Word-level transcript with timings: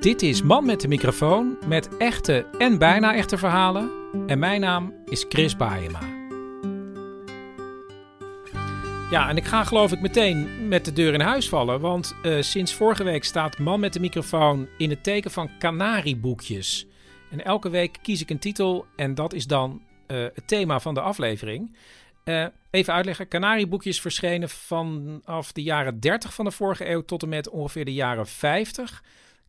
Dit 0.00 0.22
is 0.22 0.42
Man 0.42 0.64
met 0.64 0.80
de 0.80 0.88
microfoon 0.88 1.58
met 1.66 1.96
echte 1.96 2.46
en 2.58 2.78
bijna 2.78 3.14
echte 3.14 3.38
verhalen. 3.38 3.90
En 4.26 4.38
mijn 4.38 4.60
naam 4.60 4.94
is 5.04 5.24
Chris 5.28 5.56
Baayema. 5.56 6.00
Ja, 9.10 9.28
en 9.28 9.36
ik 9.36 9.44
ga 9.44 9.64
geloof 9.64 9.92
ik 9.92 10.00
meteen 10.00 10.68
met 10.68 10.84
de 10.84 10.92
deur 10.92 11.14
in 11.14 11.20
huis 11.20 11.48
vallen. 11.48 11.80
Want 11.80 12.14
eh, 12.22 12.40
sinds 12.40 12.74
vorige 12.74 13.04
week 13.04 13.24
staat 13.24 13.58
Man 13.58 13.80
met 13.80 13.92
de 13.92 14.00
microfoon 14.00 14.68
in 14.78 14.90
het 14.90 15.02
teken 15.02 15.30
van 15.30 15.50
kanarieboekjes. 15.58 16.86
En 17.30 17.44
elke 17.44 17.70
week 17.70 17.98
kies 18.02 18.20
ik 18.20 18.30
een 18.30 18.38
titel 18.38 18.86
en 18.96 19.14
dat 19.14 19.32
is 19.32 19.46
dan 19.46 19.82
eh, 20.06 20.18
het 20.18 20.48
thema 20.48 20.80
van 20.80 20.94
de 20.94 21.00
aflevering. 21.00 21.76
Eh, 22.24 22.46
even 22.70 22.94
uitleggen, 22.94 23.28
kanarieboekjes 23.28 24.00
verschenen 24.00 24.48
vanaf 24.48 25.52
de 25.52 25.62
jaren 25.62 26.00
30 26.00 26.34
van 26.34 26.44
de 26.44 26.50
vorige 26.50 26.90
eeuw 26.90 27.04
tot 27.04 27.22
en 27.22 27.28
met 27.28 27.48
ongeveer 27.48 27.84
de 27.84 27.94
jaren 27.94 28.26
50. 28.26 29.02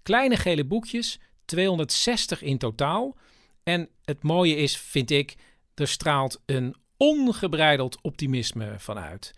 Kleine 0.03 0.37
gele 0.37 0.65
boekjes, 0.65 1.19
260 1.45 2.41
in 2.41 2.57
totaal. 2.57 3.17
En 3.63 3.89
het 4.03 4.23
mooie 4.23 4.55
is, 4.55 4.77
vind 4.77 5.11
ik, 5.11 5.35
er 5.75 5.87
straalt 5.87 6.41
een 6.45 6.75
ongebreideld 6.97 8.01
optimisme 8.01 8.73
vanuit. 8.77 9.33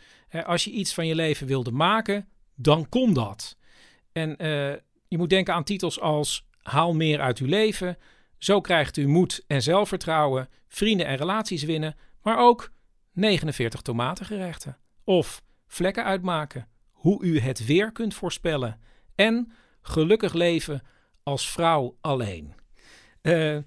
Als 0.45 0.63
je 0.63 0.71
iets 0.71 0.93
van 0.93 1.07
je 1.07 1.15
leven 1.15 1.47
wilde 1.47 1.71
maken, 1.71 2.27
dan 2.55 2.89
kon 2.89 3.13
dat. 3.13 3.57
En 4.11 4.37
eh, 4.37 4.73
je 5.07 5.17
moet 5.17 5.29
denken 5.29 5.53
aan 5.53 5.63
titels 5.63 5.99
als 5.99 6.45
Haal 6.63 6.93
meer 6.93 7.19
uit 7.19 7.37
uw 7.37 7.47
leven. 7.47 7.97
Zo 8.37 8.61
krijgt 8.61 8.97
u 8.97 9.07
moed 9.07 9.43
en 9.47 9.61
zelfvertrouwen, 9.61 10.49
vrienden 10.67 11.05
en 11.05 11.15
relaties 11.15 11.63
winnen. 11.63 11.95
Maar 12.21 12.37
ook 12.37 12.71
49 13.11 13.81
tomatengerechten. 13.81 14.77
Of 15.03 15.41
vlekken 15.67 16.03
uitmaken. 16.03 16.67
Hoe 16.91 17.23
u 17.23 17.39
het 17.39 17.65
weer 17.65 17.91
kunt 17.91 18.13
voorspellen. 18.13 18.79
En 19.15 19.51
gelukkig 19.83 20.33
leven 20.33 20.81
als 21.23 21.49
vrouw 21.49 21.97
alleen. 22.01 22.53
Eh, 23.21 23.57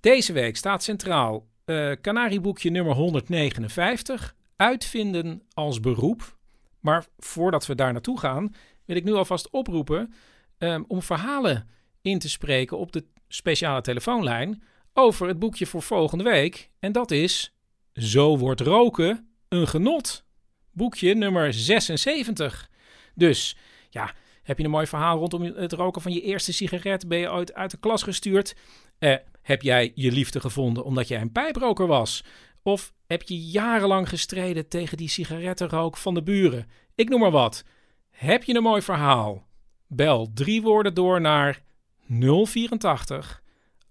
deze 0.00 0.32
week 0.32 0.56
staat 0.56 0.82
centraal 0.82 1.46
eh 1.64 1.92
Canarieboekje 2.00 2.70
nummer 2.70 2.94
159. 2.94 4.34
Uitvinden 4.56 5.42
als 5.52 5.80
beroep. 5.80 6.36
Maar 6.80 7.06
voordat 7.18 7.66
we 7.66 7.74
daar 7.74 7.92
naartoe 7.92 8.18
gaan, 8.18 8.54
wil 8.84 8.96
ik 8.96 9.04
nu 9.04 9.12
alvast 9.12 9.50
oproepen 9.50 10.14
eh, 10.58 10.80
om 10.86 11.02
verhalen 11.02 11.68
in 12.02 12.18
te 12.18 12.28
spreken 12.28 12.78
op 12.78 12.92
de 12.92 13.04
speciale 13.28 13.80
telefoonlijn 13.80 14.62
over 14.92 15.28
het 15.28 15.38
boekje 15.38 15.66
voor 15.66 15.82
volgende 15.82 16.24
week. 16.24 16.70
En 16.78 16.92
dat 16.92 17.10
is 17.10 17.54
Zo 17.92 18.38
wordt 18.38 18.60
roken 18.60 19.28
een 19.48 19.68
genot. 19.68 20.24
Boekje 20.72 21.14
nummer 21.14 21.52
76. 21.52 22.70
Dus 23.14 23.56
ja, 23.90 24.14
heb 24.46 24.58
je 24.58 24.64
een 24.64 24.70
mooi 24.70 24.86
verhaal 24.86 25.18
rondom 25.18 25.42
het 25.42 25.72
roken 25.72 26.02
van 26.02 26.12
je 26.12 26.20
eerste 26.20 26.52
sigaret? 26.52 27.08
Ben 27.08 27.18
je 27.18 27.30
ooit 27.30 27.54
uit 27.54 27.70
de 27.70 27.76
klas 27.76 28.02
gestuurd? 28.02 28.56
Eh, 28.98 29.16
heb 29.42 29.62
jij 29.62 29.92
je 29.94 30.12
liefde 30.12 30.40
gevonden 30.40 30.84
omdat 30.84 31.08
jij 31.08 31.20
een 31.20 31.32
pijproker 31.32 31.86
was? 31.86 32.24
Of 32.62 32.92
heb 33.06 33.22
je 33.22 33.40
jarenlang 33.40 34.08
gestreden 34.08 34.68
tegen 34.68 34.96
die 34.96 35.08
sigarettenrook 35.08 35.96
van 35.96 36.14
de 36.14 36.22
buren? 36.22 36.66
Ik 36.94 37.08
noem 37.08 37.20
maar 37.20 37.30
wat. 37.30 37.64
Heb 38.10 38.42
je 38.42 38.54
een 38.54 38.62
mooi 38.62 38.82
verhaal? 38.82 39.46
Bel 39.86 40.30
drie 40.34 40.62
woorden 40.62 40.94
door 40.94 41.20
naar 41.20 41.62
084 42.08 43.42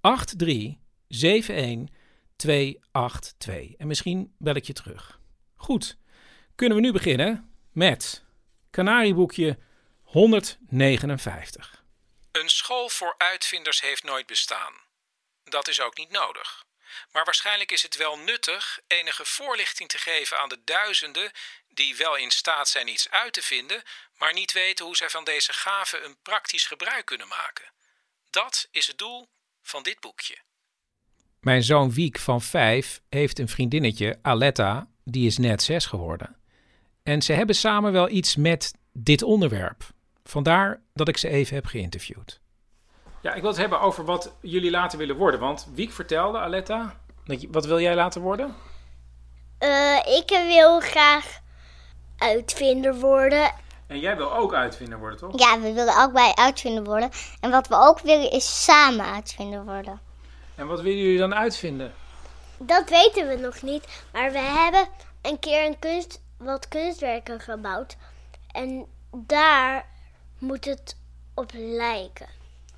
83 0.02 0.78
71 1.08 1.96
282. 2.36 3.76
En 3.76 3.88
misschien 3.88 4.34
bel 4.38 4.56
ik 4.56 4.64
je 4.64 4.74
terug. 4.74 5.20
Goed, 5.56 5.98
kunnen 6.56 6.78
we 6.78 6.84
nu 6.84 6.92
beginnen 6.92 7.50
met 7.72 8.26
Canarieboekje 8.72 9.58
159. 10.06 11.84
Een 12.32 12.50
school 12.50 12.90
voor 12.90 13.16
uitvinders 13.18 13.82
heeft 13.82 14.04
nooit 14.04 14.26
bestaan. 14.26 14.74
Dat 15.44 15.68
is 15.68 15.82
ook 15.82 15.98
niet 15.98 16.12
nodig. 16.12 16.66
Maar 17.12 17.26
waarschijnlijk 17.26 17.72
is 17.72 17.82
het 17.82 17.96
wel 17.96 18.18
nuttig 18.18 18.80
enige 18.88 19.26
voorlichting 19.26 19.90
te 19.90 19.98
geven 19.98 20.40
aan 20.40 20.50
de 20.50 20.62
duizenden 20.66 21.32
die 21.70 21.96
wel 21.96 22.16
in 22.16 22.32
staat 22.32 22.70
zijn 22.70 22.88
iets 22.88 23.10
uit 23.10 23.34
te 23.34 23.42
vinden, 23.42 23.84
maar 24.18 24.34
niet 24.34 24.52
weten 24.52 24.86
hoe 24.86 24.96
zij 24.96 25.10
van 25.10 25.24
deze 25.24 25.54
gave 25.54 26.02
een 26.02 26.18
praktisch 26.22 26.66
gebruik 26.66 27.06
kunnen 27.06 27.28
maken. 27.28 27.66
Dat 28.30 28.68
is 28.72 28.88
het 28.88 28.98
doel 28.98 29.30
van 29.62 29.84
dit 29.84 30.00
boekje. 30.00 30.38
Mijn 31.40 31.64
zoon 31.64 31.94
Wiek 31.94 32.20
van 32.20 32.42
vijf 32.42 33.02
heeft 33.10 33.40
een 33.40 33.50
vriendinnetje, 33.50 34.20
Aletta, 34.22 34.88
die 35.04 35.28
is 35.28 35.38
net 35.38 35.64
zes 35.64 35.86
geworden. 35.86 36.40
En 37.04 37.22
ze 37.22 37.34
hebben 37.34 37.56
samen 37.56 37.92
wel 37.92 38.10
iets 38.10 38.36
met 38.36 38.74
dit 38.94 39.22
onderwerp. 39.22 39.94
Vandaar 40.30 40.80
dat 40.94 41.08
ik 41.08 41.18
ze 41.18 41.30
even 41.30 41.56
heb 41.56 41.66
geïnterviewd. 41.66 42.40
Ja, 43.22 43.34
ik 43.34 43.42
wil 43.42 43.50
het 43.50 43.60
hebben 43.60 43.80
over 43.82 44.06
wat 44.06 44.32
jullie 44.42 44.72
later 44.72 44.98
willen 44.98 45.16
worden. 45.16 45.40
Want 45.40 45.68
Wiek 45.74 45.92
vertelde, 45.92 46.40
Aletta, 46.40 46.96
dat 47.26 47.42
je- 47.42 47.48
wat 47.52 47.66
wil 47.66 47.80
jij 47.80 47.96
later 47.96 48.22
worden? 48.22 48.56
Eh, 49.58 49.98
ik 50.06 50.30
wil 50.48 50.80
graag 50.80 51.40
uitvinder 52.18 52.96
worden. 52.96 53.52
En 53.88 54.00
jij 54.00 54.18
wil 54.18 54.34
ook 54.36 54.54
uitvinder 54.54 55.00
worden, 55.00 55.20
toch? 55.20 55.40
Ja, 55.40 55.60
we 55.60 55.74
willen 55.74 55.98
ook 55.98 56.14
bij 56.14 56.32
uitvinder 56.36 56.84
worden. 56.84 57.10
En 57.40 57.52
wat 57.52 57.68
we 57.68 57.76
ook 57.76 58.00
willen 58.00 58.32
is 58.32 58.64
samen 58.64 59.06
uitvinder 59.06 59.64
worden. 59.66 60.00
En 60.56 60.68
wat 60.68 60.82
willen 60.82 60.98
jullie 61.02 61.18
dan 61.18 61.36
uitvinden? 61.36 61.94
Dat 62.58 62.90
weten 62.90 63.28
we 63.28 63.36
nog 63.36 63.62
niet. 63.62 64.04
Maar 64.14 64.32
we 64.32 64.38
hebben 64.40 64.88
een 65.22 65.40
keer 65.40 65.66
een 65.66 65.80
kunst, 65.80 66.22
wat 66.38 66.68
kunstwerken 66.68 67.40
gebouwd. 67.40 67.98
En 68.52 68.86
daar 69.12 69.86
moet 70.40 70.66
het 70.66 70.98
op 71.34 71.52
lijken. 71.54 72.28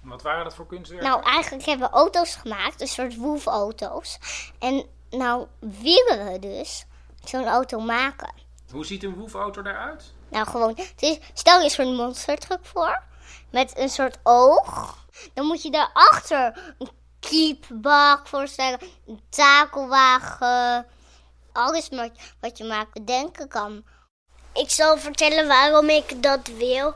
Wat 0.02 0.22
waren 0.22 0.44
dat 0.44 0.56
voor 0.56 0.68
kunstwerken? 0.68 1.10
Nou, 1.10 1.24
eigenlijk 1.24 1.66
hebben 1.66 1.90
we 1.90 1.94
auto's 1.94 2.36
gemaakt, 2.36 2.82
een 2.82 2.88
soort 2.88 3.16
woefauto's. 3.16 4.18
En 4.60 4.86
nou 5.10 5.48
willen 5.60 6.32
we 6.32 6.40
dus 6.40 6.86
zo'n 7.24 7.48
auto 7.48 7.80
maken. 7.80 8.34
Hoe 8.72 8.86
ziet 8.86 9.04
een 9.04 9.16
woefauto 9.16 9.62
eruit? 9.62 10.14
Nou, 10.30 10.48
gewoon, 10.48 10.74
het 10.76 11.02
is, 11.02 11.20
stel 11.34 11.62
je 11.62 11.70
zo'n 11.70 11.96
monstertruck 11.96 12.66
voor, 12.66 13.04
met 13.50 13.78
een 13.78 13.90
soort 13.90 14.18
oog. 14.24 14.98
Dan 15.34 15.46
moet 15.46 15.62
je 15.62 15.72
daarachter 15.72 16.76
een 16.78 16.90
kiepbak 17.20 18.28
voorstellen, 18.28 18.80
een 19.08 19.22
takelwagen. 19.30 20.86
Alles 21.52 21.90
wat, 21.90 22.12
wat 22.40 22.58
je 22.58 22.64
maar 22.64 22.86
bedenken 22.94 23.48
kan. 23.48 23.84
Ik 24.54 24.70
zal 24.70 24.98
vertellen 24.98 25.48
waarom 25.48 25.90
ik 25.90 26.24
dat 26.24 26.48
wil. 26.48 26.96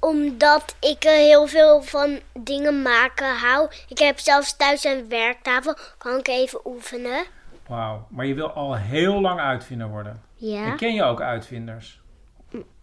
Omdat 0.00 0.74
ik 0.80 1.04
er 1.04 1.16
heel 1.16 1.46
veel 1.46 1.82
van 1.82 2.20
dingen 2.38 2.82
maken 2.82 3.36
hou. 3.36 3.70
Ik 3.88 3.98
heb 3.98 4.18
zelfs 4.18 4.56
thuis 4.56 4.84
een 4.84 5.08
werktafel, 5.08 5.76
kan 5.98 6.18
ik 6.18 6.28
even 6.28 6.60
oefenen. 6.66 7.24
Wauw, 7.66 8.06
maar 8.10 8.26
je 8.26 8.34
wil 8.34 8.50
al 8.50 8.76
heel 8.76 9.20
lang 9.20 9.40
uitvinder 9.40 9.88
worden. 9.88 10.22
Ja? 10.34 10.64
En 10.64 10.76
ken 10.76 10.94
je 10.94 11.02
ook 11.02 11.20
uitvinders? 11.20 12.00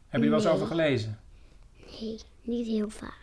Heb 0.07 0.21
je 0.21 0.27
er 0.27 0.29
wel 0.29 0.39
eens 0.39 0.47
over 0.47 0.67
gelezen? 0.67 1.19
Nee, 1.99 2.19
niet 2.41 2.67
heel 2.67 2.89
vaak. 2.89 3.19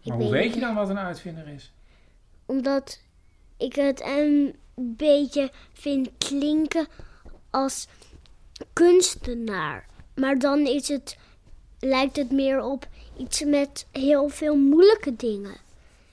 Ik 0.00 0.08
Maar 0.08 0.16
hoe 0.16 0.30
weet 0.30 0.44
je 0.44 0.50
niet. 0.50 0.60
dan 0.60 0.74
wat 0.74 0.88
een 0.88 0.98
uitvinder 0.98 1.48
is? 1.48 1.72
Omdat 2.46 3.02
ik 3.56 3.74
het 3.74 4.00
een 4.04 4.56
beetje 4.76 5.50
vind 5.72 6.08
klinken 6.18 6.86
als 7.50 7.88
kunstenaar. 8.72 9.86
Maar 10.14 10.38
dan 10.38 10.58
is 10.58 10.88
het, 10.88 11.16
lijkt 11.78 12.16
het 12.16 12.30
meer 12.30 12.62
op 12.62 12.86
iets 13.18 13.44
met 13.44 13.86
heel 13.92 14.28
veel 14.28 14.56
moeilijke 14.56 15.16
dingen. 15.16 15.56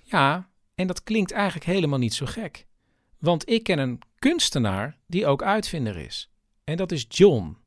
Ja, 0.02 0.50
en 0.76 0.88
dat 0.88 1.04
klinkt 1.04 1.32
eigenlijk 1.32 1.66
helemaal 1.66 2.00
niet 2.00 2.14
zo 2.14 2.26
gek. 2.26 2.66
Want 3.20 3.50
ik 3.50 3.64
ken 3.64 3.80
een 3.80 4.00
kunstenaar 4.20 4.98
die 5.08 5.26
ook 5.26 5.44
uitvinder 5.44 5.98
is. 5.98 6.32
En 6.64 6.78
dat 6.78 6.92
is 6.92 7.06
John. 7.10 7.58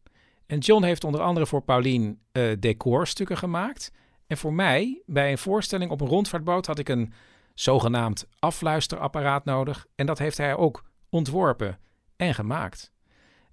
En 0.47 0.59
John 0.59 0.85
heeft 0.85 1.05
onder 1.05 1.21
andere 1.21 1.47
voor 1.47 1.63
Paulien 1.63 2.21
eh, 2.33 2.53
decorstukken 2.61 3.37
gemaakt. 3.37 3.93
En 4.27 4.37
voor 4.37 4.53
mij, 4.53 5.03
bij 5.07 5.31
een 5.31 5.39
voorstelling 5.39 5.91
op 5.91 6.01
een 6.01 6.09
rondvaartboot, 6.09 6.67
had 6.67 6.79
ik 6.79 6.89
een 6.89 7.13
zogenaamd 7.55 8.27
afluisterapparaat 8.39 9.45
nodig. 9.45 9.87
En 9.95 10.07
dat 10.07 10.19
heeft 10.19 10.39
hij 10.39 10.57
ook 10.57 10.85
ontworpen 11.09 11.79
en 12.17 12.35
gemaakt. 12.35 12.93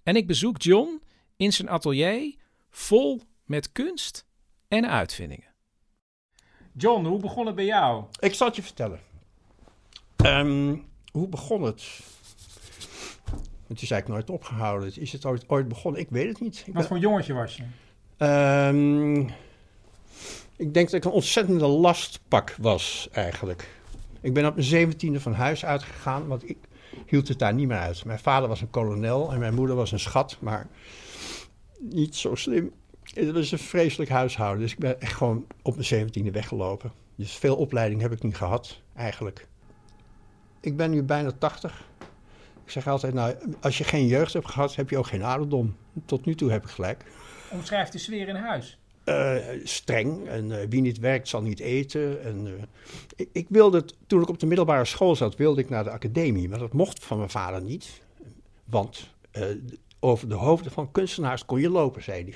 En 0.04 0.16
ik 0.16 0.28
bezoek 0.28 0.62
John 0.62 1.02
in 1.38 1.54
zijn 1.54 1.70
atelier 1.70 2.36
vol 2.70 3.22
met 3.44 3.72
kunst 3.72 4.26
en 4.68 4.90
uitvindingen. 4.90 5.55
John, 6.78 7.06
hoe 7.06 7.20
begon 7.20 7.46
het 7.46 7.56
bij 7.56 7.66
jou? 7.66 8.04
Ik 8.20 8.34
zal 8.34 8.48
het 8.48 8.56
je 8.56 8.62
vertellen. 8.64 9.00
Ehm, 10.16 10.76
hoe 11.12 11.28
begon 11.28 11.62
het? 11.64 11.84
Het 13.68 13.82
is 13.82 13.92
eigenlijk 13.92 14.08
nooit 14.08 14.30
opgehouden. 14.42 15.02
Is 15.02 15.12
het 15.12 15.26
ooit, 15.26 15.44
ooit 15.50 15.68
begonnen? 15.68 16.02
Ik 16.02 16.10
weet 16.10 16.28
het 16.28 16.40
niet. 16.42 16.58
Ik, 16.60 16.66
Wat 16.66 16.74
ben- 16.76 16.86
voor 16.86 16.98
jongetje 16.98 17.34
was 17.34 17.56
je? 17.58 17.64
Ehm, 18.18 19.16
ik 20.56 20.74
denk 20.74 20.86
dat 20.90 20.94
ik 20.94 21.06
een 21.06 21.12
ontzettende 21.12 21.68
lastpak 21.68 22.56
was, 22.60 23.08
eigenlijk. 23.12 23.70
Ik 24.22 24.34
ben 24.34 24.46
op 24.46 24.54
mijn 24.54 24.66
zeventiende 24.68 25.20
van 25.20 25.34
huis 25.34 25.66
uitgegaan, 25.66 26.28
want 26.28 26.50
ik 26.50 26.58
hield 27.06 27.28
het 27.28 27.40
daar 27.40 27.54
niet 27.54 27.68
meer 27.68 27.78
uit. 27.78 28.06
Mijn 28.06 28.20
vader 28.20 28.50
was 28.50 28.62
een 28.62 28.70
kolonel 28.70 29.32
en 29.32 29.40
mijn 29.40 29.54
moeder 29.54 29.76
was 29.76 29.92
een 29.92 30.00
schat, 30.00 30.38
maar 30.40 30.68
niet 31.80 32.16
zo 32.16 32.36
slim. 32.36 32.72
Het 33.16 33.32
was 33.32 33.52
een 33.52 33.60
vreselijk 33.60 34.10
huishouden, 34.10 34.62
dus 34.62 34.72
ik 34.72 34.80
ben 34.80 35.02
echt 35.02 35.14
gewoon 35.14 35.46
op 35.62 35.74
mijn 35.74 35.86
zeventiende 35.86 36.32
weggelopen. 36.32 36.92
Dus 37.16 37.32
veel 37.32 37.56
opleiding 37.56 38.02
heb 38.02 38.12
ik 38.12 38.24
niet 38.24 38.36
gehad, 38.36 38.82
eigenlijk. 38.96 39.48
Ik 40.62 40.78
ben 40.78 40.92
nu 40.92 41.04
bijna 41.04 41.32
tachtig. 41.32 41.84
Ik 42.64 42.72
zeg 42.72 42.88
altijd, 42.88 43.14
nou, 43.14 43.36
als 43.62 43.78
je 43.78 43.84
geen 43.84 44.08
jeugd 44.08 44.34
hebt 44.34 44.48
gehad, 44.48 44.76
heb 44.76 44.90
je 44.90 44.98
ook 44.98 45.08
geen 45.08 45.24
ouderdom. 45.24 45.76
Tot 46.06 46.26
nu 46.26 46.36
toe 46.36 46.52
heb 46.52 46.64
ik 46.64 46.70
gelijk. 46.70 47.06
Omschrijf 47.52 47.90
de 47.90 47.98
sfeer 47.98 48.28
in 48.28 48.36
huis. 48.36 48.80
Eh, 49.04 49.36
streng 49.64 50.28
en 50.28 50.60
eh, 50.60 50.68
wie 50.70 50.82
niet 50.82 51.00
werkt 51.00 51.28
zal 51.28 51.42
niet 51.42 51.60
eten. 51.60 52.24
En, 52.24 52.48
eh, 52.48 52.64
ik, 53.16 53.30
ik 53.32 53.46
wilde, 53.50 53.86
toen 54.08 54.22
ik 54.22 54.30
op 54.30 54.40
de 54.40 54.46
middelbare 54.46 54.86
school 54.86 55.16
zat, 55.16 55.36
wilde 55.36 55.62
ik 55.62 55.70
naar 55.70 55.84
de 55.84 55.90
academie, 55.90 56.50
maar 56.50 56.60
dat 56.60 56.74
mocht 56.74 57.06
van 57.06 57.18
mijn 57.18 57.30
vader 57.30 57.62
niet. 57.62 58.02
Want 58.64 59.14
over 60.00 60.30
de 60.30 60.36
hoofden 60.36 60.72
van 60.72 60.92
kunstenaars 60.92 61.46
kon 61.46 61.60
je 61.60 61.70
lopen, 61.70 62.04
zei 62.04 62.24
hij. 62.24 62.36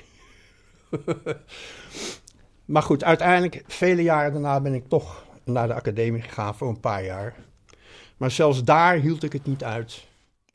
maar 2.64 2.82
goed, 2.82 3.04
uiteindelijk, 3.04 3.64
vele 3.66 4.02
jaren 4.02 4.32
daarna 4.32 4.60
ben 4.60 4.74
ik 4.74 4.88
toch 4.88 5.24
naar 5.44 5.66
de 5.66 5.74
academie 5.74 6.22
gegaan 6.22 6.54
voor 6.54 6.68
een 6.68 6.80
paar 6.80 7.04
jaar. 7.04 7.34
Maar 8.16 8.30
zelfs 8.30 8.64
daar 8.64 8.96
hield 8.96 9.22
ik 9.22 9.32
het 9.32 9.46
niet 9.46 9.64
uit. 9.64 10.08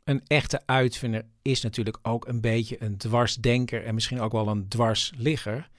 Een 0.03 0.21
echte 0.27 0.61
uitvinder 0.65 1.25
is 1.41 1.61
natuurlijk 1.61 1.97
ook 2.01 2.27
een 2.27 2.41
beetje 2.41 2.75
een 2.79 2.97
dwarsdenker 2.97 3.85
en 3.85 3.93
misschien 3.93 4.19
ook 4.19 4.31
wel 4.31 4.47
een 4.47 4.67
dwarsligger. 4.67 5.69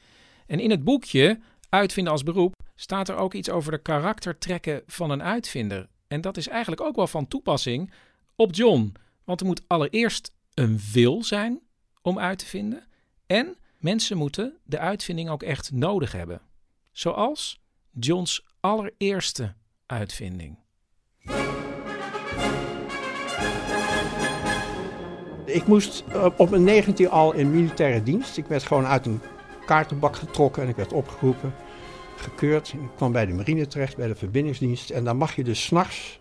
En 0.46 0.60
in 0.60 0.70
het 0.70 0.84
boekje 0.84 1.38
Uitvinden 1.68 2.12
als 2.12 2.22
beroep 2.22 2.54
staat 2.74 3.08
er 3.08 3.16
ook 3.16 3.34
iets 3.34 3.50
over 3.50 3.72
de 3.72 3.78
karaktertrekken 3.78 4.82
van 4.86 5.10
een 5.10 5.22
uitvinder. 5.22 5.88
En 6.08 6.20
dat 6.20 6.36
is 6.36 6.48
eigenlijk 6.48 6.80
ook 6.80 6.96
wel 6.96 7.06
van 7.06 7.28
toepassing 7.28 7.92
op 8.36 8.54
John. 8.54 8.94
Want 9.24 9.40
er 9.40 9.46
moet 9.46 9.62
allereerst 9.66 10.32
een 10.54 10.80
wil 10.92 11.24
zijn 11.24 11.60
om 12.02 12.18
uit 12.18 12.38
te 12.38 12.46
vinden. 12.46 12.84
En 13.26 13.56
mensen 13.86 14.16
moeten 14.16 14.56
de 14.64 14.78
uitvinding 14.78 15.30
ook 15.30 15.42
echt 15.42 15.72
nodig 15.72 16.12
hebben. 16.12 16.40
Zoals 16.92 17.60
Johns 17.90 18.46
allereerste 18.60 19.54
uitvinding. 19.86 20.58
Ik 25.44 25.66
moest 25.66 26.04
eh, 26.08 26.26
op 26.36 26.50
mijn 26.50 26.64
19 26.64 27.10
al 27.10 27.32
in 27.32 27.50
militaire 27.50 28.02
dienst. 28.02 28.36
Ik 28.36 28.46
werd 28.46 28.62
gewoon 28.62 28.86
uit 28.86 29.06
een 29.06 29.20
kaartenbak 29.66 30.16
getrokken 30.16 30.62
en 30.62 30.68
ik 30.68 30.76
werd 30.76 30.92
opgeroepen, 30.92 31.54
gekeurd. 32.16 32.72
Ik 32.72 32.96
kwam 32.96 33.12
bij 33.12 33.26
de 33.26 33.32
marine 33.32 33.66
terecht, 33.66 33.96
bij 33.96 34.08
de 34.08 34.14
verbindingsdienst. 34.14 34.90
En 34.90 35.04
dan 35.04 35.16
mag 35.16 35.36
je 35.36 35.44
dus 35.44 35.64
s'nachts, 35.64 36.20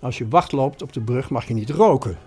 als 0.00 0.18
je 0.18 0.28
wacht 0.28 0.52
loopt 0.52 0.82
op 0.82 0.92
de 0.92 1.00
brug, 1.00 1.30
mag 1.30 1.48
je 1.48 1.54
niet 1.54 1.70
roken. 1.70 2.18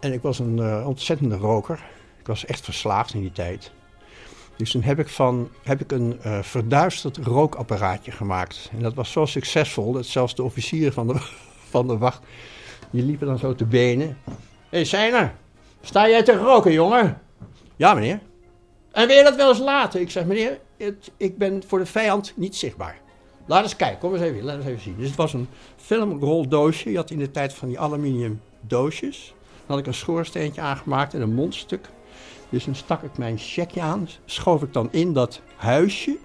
En 0.00 0.12
ik 0.12 0.22
was 0.22 0.38
een 0.38 0.58
eh, 0.58 0.86
ontzettende 0.86 1.36
roker. 1.36 2.00
Ik 2.22 2.28
was 2.28 2.44
echt 2.44 2.64
verslaafd 2.64 3.14
in 3.14 3.20
die 3.20 3.32
tijd. 3.32 3.72
Dus 4.56 4.70
toen 4.70 4.82
heb 4.82 4.98
ik, 4.98 5.08
van, 5.08 5.50
heb 5.62 5.80
ik 5.80 5.92
een 5.92 6.18
eh, 6.22 6.42
verduisterd 6.42 7.16
rookapparaatje 7.16 8.10
gemaakt. 8.10 8.70
En 8.72 8.82
dat 8.82 8.94
was 8.94 9.12
zo 9.12 9.26
succesvol 9.26 9.92
dat 9.92 10.06
zelfs 10.06 10.34
de 10.34 10.42
officieren 10.42 10.92
van 10.92 11.06
de, 11.06 11.14
van 11.74 11.86
de 11.86 11.98
wacht, 11.98 12.22
die 12.90 13.02
liepen 13.02 13.26
dan 13.26 13.38
zo 13.38 13.54
te 13.54 13.64
benen. 13.64 14.18
Hé, 14.24 14.32
hey, 14.68 14.84
Seiner, 14.84 15.34
sta 15.80 16.08
jij 16.08 16.22
te 16.22 16.36
roken, 16.36 16.72
jongen? 16.72 17.20
Ja, 17.76 17.94
meneer. 17.94 18.20
En 18.92 19.06
wil 19.06 19.16
je 19.16 19.22
dat 19.22 19.36
wel 19.36 19.48
eens 19.48 19.58
laten? 19.58 20.00
Ik 20.00 20.10
zeg, 20.10 20.24
meneer, 20.24 20.60
ik 21.16 21.38
ben 21.38 21.62
voor 21.66 21.78
de 21.78 21.86
vijand 21.86 22.32
niet 22.36 22.56
zichtbaar. 22.56 23.00
Laat 23.46 23.62
eens 23.62 23.76
kijken, 23.76 23.98
kom 23.98 24.12
eens 24.12 24.22
even, 24.22 24.42
laat 24.42 24.56
eens 24.56 24.66
even 24.66 24.80
zien. 24.80 24.96
Dus 24.96 25.06
het 25.06 25.16
was 25.16 25.32
een 25.32 25.48
filmroldoosje. 25.76 26.90
Je 26.90 26.96
had 26.96 27.10
in 27.10 27.18
de 27.18 27.30
tijd 27.30 27.54
van 27.54 27.68
die 27.68 27.80
aluminium 27.80 28.40
doosjes. 28.60 29.34
Dan 29.40 29.66
had 29.66 29.78
ik 29.78 29.86
een 29.86 29.94
schoorsteentje 29.94 30.60
aangemaakt 30.60 31.14
en 31.14 31.20
een 31.20 31.34
mondstuk. 31.34 31.88
Dus 32.52 32.64
dan 32.64 32.74
stak 32.74 33.02
ik 33.02 33.18
mijn 33.18 33.38
checkje 33.38 33.80
aan, 33.80 34.08
schoof 34.24 34.62
ik 34.62 34.72
dan 34.72 34.88
in 34.90 35.12
dat 35.12 35.40
huisje, 35.56 36.16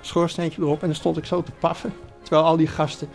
schoorsteentje 0.00 0.62
erop 0.62 0.80
en 0.80 0.86
dan 0.86 0.96
stond 0.96 1.16
ik 1.16 1.24
zo 1.24 1.42
te 1.42 1.52
paffen. 1.58 1.92
Terwijl 2.22 2.44
al 2.44 2.56
die 2.56 2.66
gasten 2.66 3.08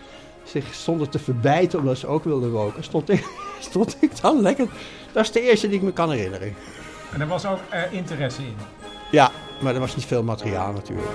zich 0.43 0.73
stonden 0.73 1.09
te 1.09 1.19
verbijten 1.19 1.79
omdat 1.79 1.97
ze 1.97 2.07
ook 2.07 2.23
wilden 2.23 2.49
roken, 2.49 2.83
stond 2.83 3.09
ik, 3.09 3.27
stond 3.69 3.97
ik 3.99 4.21
dan 4.21 4.41
lekker. 4.41 4.67
Dat 5.11 5.23
is 5.23 5.31
de 5.31 5.41
eerste 5.41 5.67
die 5.67 5.77
ik 5.77 5.83
me 5.83 5.93
kan 5.93 6.11
herinneren. 6.11 6.55
En 7.13 7.21
er 7.21 7.27
was 7.27 7.45
ook 7.45 7.59
interesse 7.91 8.41
in. 8.41 8.55
Ja, 9.11 9.31
maar 9.61 9.73
er 9.73 9.79
was 9.79 9.95
niet 9.95 10.05
veel 10.05 10.23
materiaal 10.23 10.73
natuurlijk. 10.73 11.09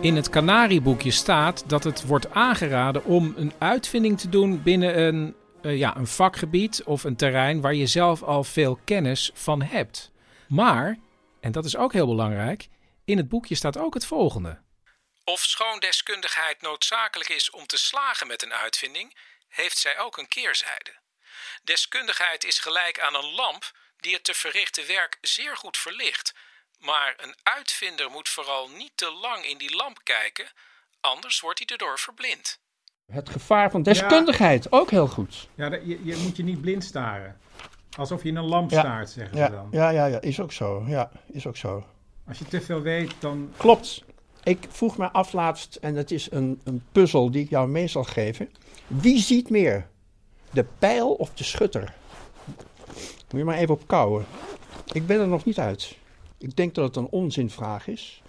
In 0.00 0.16
het 0.16 0.30
Canarieboekje 0.30 1.10
staat 1.10 1.64
dat 1.66 1.84
het 1.84 2.06
wordt 2.06 2.30
aangeraden 2.30 3.04
om 3.04 3.34
een 3.36 3.52
uitvinding 3.58 4.18
te 4.18 4.28
doen 4.28 4.62
binnen 4.62 5.00
een, 5.00 5.34
eh, 5.62 5.78
ja, 5.78 5.96
een 5.96 6.06
vakgebied 6.06 6.82
of 6.84 7.04
een 7.04 7.16
terrein 7.16 7.60
waar 7.60 7.74
je 7.74 7.86
zelf 7.86 8.22
al 8.22 8.44
veel 8.44 8.80
kennis 8.84 9.30
van 9.34 9.62
hebt. 9.62 10.10
Maar, 10.48 10.98
en 11.40 11.52
dat 11.52 11.64
is 11.64 11.76
ook 11.76 11.92
heel 11.92 12.06
belangrijk, 12.06 12.68
in 13.04 13.16
het 13.16 13.28
boekje 13.28 13.54
staat 13.54 13.76
ook 13.76 13.94
het 13.94 14.06
volgende. 14.06 14.62
Of 15.24 15.40
schoondeskundigheid 15.40 16.60
noodzakelijk 16.60 17.30
is 17.30 17.50
om 17.50 17.66
te 17.66 17.76
slagen 17.78 18.26
met 18.26 18.42
een 18.42 18.52
uitvinding, 18.52 19.16
heeft 19.48 19.78
zij 19.78 19.98
ook 19.98 20.16
een 20.16 20.28
keerzijde. 20.28 20.96
Deskundigheid 21.64 22.44
is 22.44 22.58
gelijk 22.58 23.00
aan 23.00 23.14
een 23.14 23.34
lamp 23.34 23.72
die 23.96 24.14
het 24.14 24.24
te 24.24 24.34
verrichten 24.34 24.86
werk 24.86 25.18
zeer 25.20 25.56
goed 25.56 25.76
verlicht. 25.76 26.34
Maar 26.78 27.14
een 27.16 27.36
uitvinder 27.42 28.10
moet 28.10 28.28
vooral 28.28 28.68
niet 28.68 28.92
te 28.94 29.10
lang 29.10 29.44
in 29.44 29.58
die 29.58 29.74
lamp 29.74 29.98
kijken, 30.02 30.52
anders 31.00 31.40
wordt 31.40 31.58
hij 31.58 31.68
erdoor 31.68 31.98
verblind. 31.98 32.60
Het 33.12 33.28
gevaar 33.28 33.70
van 33.70 33.82
deskundigheid, 33.82 34.72
ook 34.72 34.90
heel 34.90 35.06
goed. 35.08 35.48
Ja, 35.54 35.66
je, 35.72 36.00
je 36.04 36.20
moet 36.22 36.36
je 36.36 36.42
niet 36.44 36.60
blind 36.60 36.84
staren. 36.84 37.36
Alsof 37.96 38.22
je 38.22 38.28
in 38.28 38.36
een 38.36 38.44
lamp 38.44 38.70
Ja. 38.70 38.78
staart, 38.80 39.10
zeggen 39.10 39.34
ze 39.36 39.42
Ja, 39.42 39.48
dan. 39.48 39.68
ja, 39.70 39.88
ja, 39.90 40.06
ja, 40.06 40.20
is 40.20 40.40
ook 40.40 40.52
zo. 40.52 40.84
Ja, 40.86 41.10
is 41.26 41.46
ook 41.46 41.56
zo. 41.56 41.84
Als 42.28 42.38
je 42.38 42.44
te 42.44 42.60
veel 42.60 42.80
weet, 42.80 43.14
dan... 43.18 43.50
Klopt. 43.56 44.04
Ik 44.42 44.66
vroeg 44.70 44.96
me 44.98 45.10
af 45.10 45.32
laatst, 45.32 45.74
en 45.76 45.94
dat 45.94 46.10
is 46.10 46.30
een, 46.30 46.60
een 46.64 46.82
puzzel 46.92 47.30
die 47.30 47.42
ik 47.42 47.50
jou 47.50 47.68
mee 47.68 47.86
zal 47.86 48.04
geven. 48.04 48.48
Wie 48.86 49.18
ziet 49.18 49.50
meer? 49.50 49.86
De 50.50 50.64
pijl 50.78 51.12
of 51.12 51.30
de 51.34 51.44
schutter? 51.44 51.94
Moet 53.30 53.40
je 53.40 53.44
maar 53.44 53.56
even 53.58 53.74
op 53.74 53.86
kouwen. 53.86 54.24
Ik 54.92 55.06
ben 55.06 55.20
er 55.20 55.28
nog 55.28 55.44
niet 55.44 55.58
uit. 55.58 55.96
Ik 56.38 56.56
denk 56.56 56.74
dat 56.74 56.84
het 56.84 56.96
een 56.96 57.08
onzinvraag 57.10 57.86
is. 57.88 58.22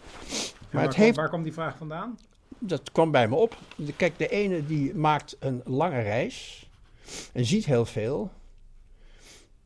Maar 0.71 0.83
het 0.83 0.95
heeft, 0.95 1.17
waar 1.17 1.29
komt 1.29 1.43
die 1.43 1.53
vraag 1.53 1.77
vandaan? 1.77 2.17
Dat 2.59 2.91
kwam 2.91 3.11
bij 3.11 3.27
me 3.27 3.35
op. 3.35 3.57
Kijk, 3.95 4.17
de 4.17 4.27
ene 4.27 4.65
die 4.65 4.95
maakt 4.95 5.35
een 5.39 5.61
lange 5.65 6.01
reis 6.01 6.67
en 7.31 7.45
ziet 7.45 7.65
heel 7.65 7.85
veel. 7.85 8.31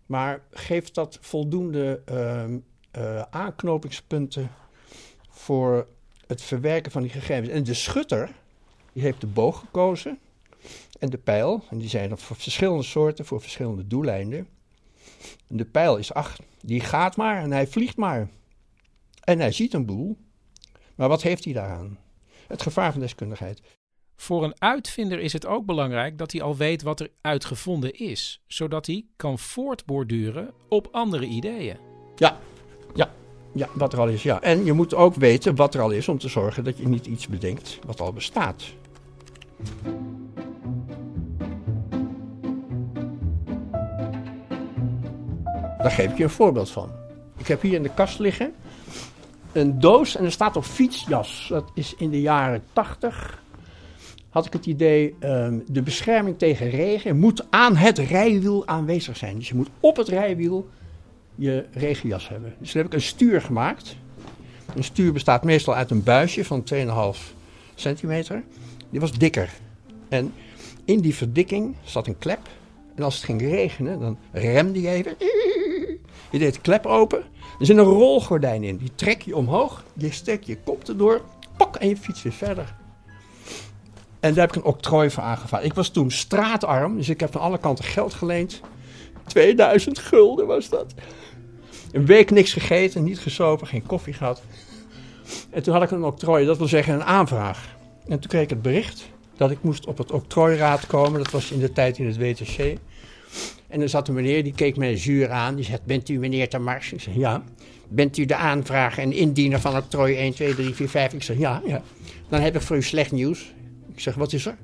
Maar 0.05 0.41
geeft 0.51 0.95
dat 0.95 1.17
voldoende 1.21 2.01
ehm, 2.05 2.57
eh, 2.91 3.21
aanknopingspunten 3.21 4.51
voor 5.29 5.87
het 6.27 6.41
verwerken 6.41 6.91
van 6.91 7.01
die 7.01 7.11
gegevens? 7.11 7.49
En 7.49 7.63
de 7.63 7.73
schutter, 7.73 8.31
die 8.93 9.03
heeft 9.03 9.21
de 9.21 9.27
boog 9.27 9.59
gekozen 9.59 10.19
en 10.99 11.09
de 11.09 11.17
pijl. 11.17 11.63
En 11.69 11.77
die 11.77 11.89
zijn 11.89 12.11
er 12.11 12.17
voor 12.17 12.35
verschillende 12.35 12.83
soorten, 12.83 13.25
voor 13.25 13.41
verschillende 13.41 13.87
doeleinden. 13.87 14.47
En 15.47 15.57
de 15.57 15.65
pijl 15.65 15.97
is, 15.97 16.13
ach, 16.13 16.37
die 16.61 16.79
gaat 16.79 17.15
maar 17.15 17.41
en 17.41 17.51
hij 17.51 17.67
vliegt 17.67 17.97
maar. 17.97 18.29
En 19.23 19.39
hij 19.39 19.51
ziet 19.51 19.73
een 19.73 19.85
boel. 19.85 20.17
Maar 20.95 21.09
wat 21.09 21.21
heeft 21.21 21.43
hij 21.43 21.53
daaraan? 21.53 21.97
Het 22.47 22.61
gevaar 22.61 22.91
van 22.91 23.01
deskundigheid. 23.01 23.61
Voor 24.15 24.43
een 24.43 24.55
uitvinder 24.57 25.19
is 25.19 25.33
het 25.33 25.45
ook 25.45 25.65
belangrijk 25.65 26.17
dat 26.17 26.31
hij 26.31 26.41
al 26.41 26.55
weet 26.55 26.81
wat 26.81 26.99
er 26.99 27.09
uitgevonden 27.21 27.93
is, 27.93 28.41
zodat 28.47 28.85
hij 28.85 29.05
kan 29.15 29.39
voortborduren 29.39 30.53
op 30.69 30.87
andere 30.91 31.25
ideeën. 31.25 31.77
Ja, 32.15 32.39
ja, 32.95 33.11
ja, 33.53 33.69
wat 33.73 33.93
er 33.93 33.99
al 33.99 34.07
is, 34.07 34.23
ja. 34.23 34.41
En 34.41 34.65
je 34.65 34.73
moet 34.73 34.93
ook 34.93 35.15
weten 35.15 35.55
wat 35.55 35.75
er 35.75 35.81
al 35.81 35.91
is 35.91 36.07
om 36.07 36.17
te 36.17 36.27
zorgen 36.27 36.63
dat 36.63 36.77
je 36.77 36.87
niet 36.87 37.05
iets 37.05 37.27
bedenkt 37.27 37.79
wat 37.85 38.01
al 38.01 38.13
bestaat. 38.13 38.63
Daar 45.77 45.91
geef 45.91 46.11
ik 46.11 46.17
je 46.17 46.23
een 46.23 46.29
voorbeeld 46.29 46.69
van. 46.69 46.91
Ik 47.37 47.47
heb 47.47 47.61
hier 47.61 47.73
in 47.73 47.83
de 47.83 47.93
kast 47.93 48.19
liggen 48.19 48.53
een 49.53 49.79
doos 49.79 50.15
en 50.15 50.25
er 50.25 50.31
staat 50.31 50.55
op 50.55 50.63
fietsjas. 50.63 51.45
Dat 51.49 51.71
is 51.73 51.93
in 51.97 52.09
de 52.09 52.21
jaren 52.21 52.63
80. 52.73 53.41
Had 54.29 54.45
ik 54.45 54.53
het 54.53 54.65
idee, 54.65 55.15
ehm, 55.19 55.59
de 55.67 55.81
bescherming 55.81 56.37
tegen 56.37 56.69
regen 56.69 57.19
moet 57.19 57.45
aan 57.49 57.75
het 57.75 57.97
rijwiel 57.97 58.67
aanwezig 58.67 59.17
zijn. 59.17 59.37
Dus 59.37 59.47
je 59.47 59.55
moet 59.55 59.69
op 59.79 59.97
het 59.97 60.07
rijwiel 60.07 60.69
je 61.35 61.65
regenjas 61.71 62.29
hebben. 62.29 62.55
Dus 62.59 62.71
toen 62.71 62.81
heb 62.81 62.91
ik 62.91 62.97
een 62.97 63.05
stuur 63.05 63.41
gemaakt. 63.41 63.95
Een 64.75 64.83
stuur 64.83 65.13
bestaat 65.13 65.43
meestal 65.43 65.75
uit 65.75 65.91
een 65.91 66.03
buisje 66.03 66.45
van 66.45 66.63
2,5 66.63 67.33
centimeter. 67.75 68.43
Die 68.89 68.99
was 68.99 69.11
dikker. 69.11 69.49
En 70.09 70.33
in 70.85 70.99
die 70.99 71.15
verdikking 71.15 71.75
zat 71.83 72.07
een 72.07 72.17
klep. 72.17 72.47
En 72.95 73.03
als 73.03 73.15
het 73.15 73.23
ging 73.23 73.41
regenen, 73.41 73.99
dan 73.99 74.17
remde 74.31 74.81
je 74.81 74.89
even. 74.89 75.15
Je 76.33 76.39
deed 76.39 76.53
de 76.53 76.61
klep 76.61 76.85
open. 76.85 77.19
Er 77.59 77.65
zit 77.65 77.77
een 77.77 77.83
rolgordijn 77.83 78.63
in. 78.63 78.77
Die 78.77 78.95
trek 78.95 79.21
je 79.21 79.35
omhoog. 79.35 79.83
Je 79.93 80.11
steekt 80.11 80.45
je 80.45 80.57
kop 80.57 80.87
erdoor. 80.87 81.21
Pak 81.57 81.75
en 81.75 81.87
je 81.87 81.97
fiets 81.97 82.23
weer 82.23 82.33
verder. 82.33 82.75
En 84.19 84.33
daar 84.33 84.47
heb 84.47 84.55
ik 84.55 84.55
een 84.55 84.71
octrooi 84.71 85.09
voor 85.09 85.23
aangevraagd. 85.23 85.65
Ik 85.65 85.73
was 85.73 85.89
toen 85.89 86.11
straatarm, 86.11 86.97
dus 86.97 87.09
ik 87.09 87.19
heb 87.19 87.31
van 87.31 87.41
alle 87.41 87.57
kanten 87.57 87.85
geld 87.85 88.13
geleend. 88.13 88.61
2000 89.27 89.99
gulden 89.99 90.47
was 90.47 90.69
dat. 90.69 90.93
Een 91.91 92.05
week 92.05 92.31
niks 92.31 92.53
gegeten, 92.53 93.03
niet 93.03 93.19
gesopen, 93.19 93.67
geen 93.67 93.85
koffie 93.85 94.13
gehad. 94.13 94.41
En 95.49 95.63
toen 95.63 95.73
had 95.73 95.83
ik 95.83 95.91
een 95.91 96.03
octrooi, 96.03 96.45
dat 96.45 96.57
wil 96.57 96.67
zeggen 96.67 96.93
een 96.93 97.03
aanvraag. 97.03 97.75
En 98.07 98.19
toen 98.19 98.29
kreeg 98.29 98.43
ik 98.43 98.49
het 98.49 98.61
bericht 98.61 99.09
dat 99.37 99.51
ik 99.51 99.57
moest 99.61 99.85
op 99.85 99.97
het 99.97 100.11
octrooiraad 100.11 100.87
komen. 100.87 101.23
Dat 101.23 101.31
was 101.31 101.51
in 101.51 101.59
de 101.59 101.71
tijd 101.71 101.97
in 101.97 102.05
het 102.05 102.17
WTC. 102.17 102.77
En 103.73 103.81
er 103.81 103.89
zat 103.89 104.07
een 104.07 104.13
meneer, 104.13 104.43
die 104.43 104.53
keek 104.53 104.77
mij 104.77 104.97
zuur 104.97 105.31
aan. 105.31 105.55
Die 105.55 105.65
zegt, 105.65 105.85
bent 105.85 106.09
u 106.09 106.19
meneer 106.19 106.49
Tamars? 106.49 106.93
Ik 106.93 107.01
zeg, 107.01 107.15
ja. 107.15 107.43
Bent 107.89 108.17
u 108.17 108.25
de 108.25 108.35
aanvrager 108.35 109.03
en 109.03 109.11
indiener 109.11 109.59
van 109.59 109.75
octrooi 109.75 110.15
1, 110.15 110.33
2, 110.33 110.55
3, 110.55 110.73
4, 110.73 110.89
5? 110.89 111.13
Ik 111.13 111.23
zeg, 111.23 111.37
ja, 111.37 111.61
ja. 111.65 111.81
Dan 112.29 112.41
heb 112.41 112.55
ik 112.55 112.61
voor 112.61 112.75
u 112.75 112.81
slecht 112.81 113.11
nieuws. 113.11 113.53
Ik 113.93 113.99
zeg, 113.99 114.15
wat 114.15 114.33
is 114.33 114.45
er? 114.45 114.57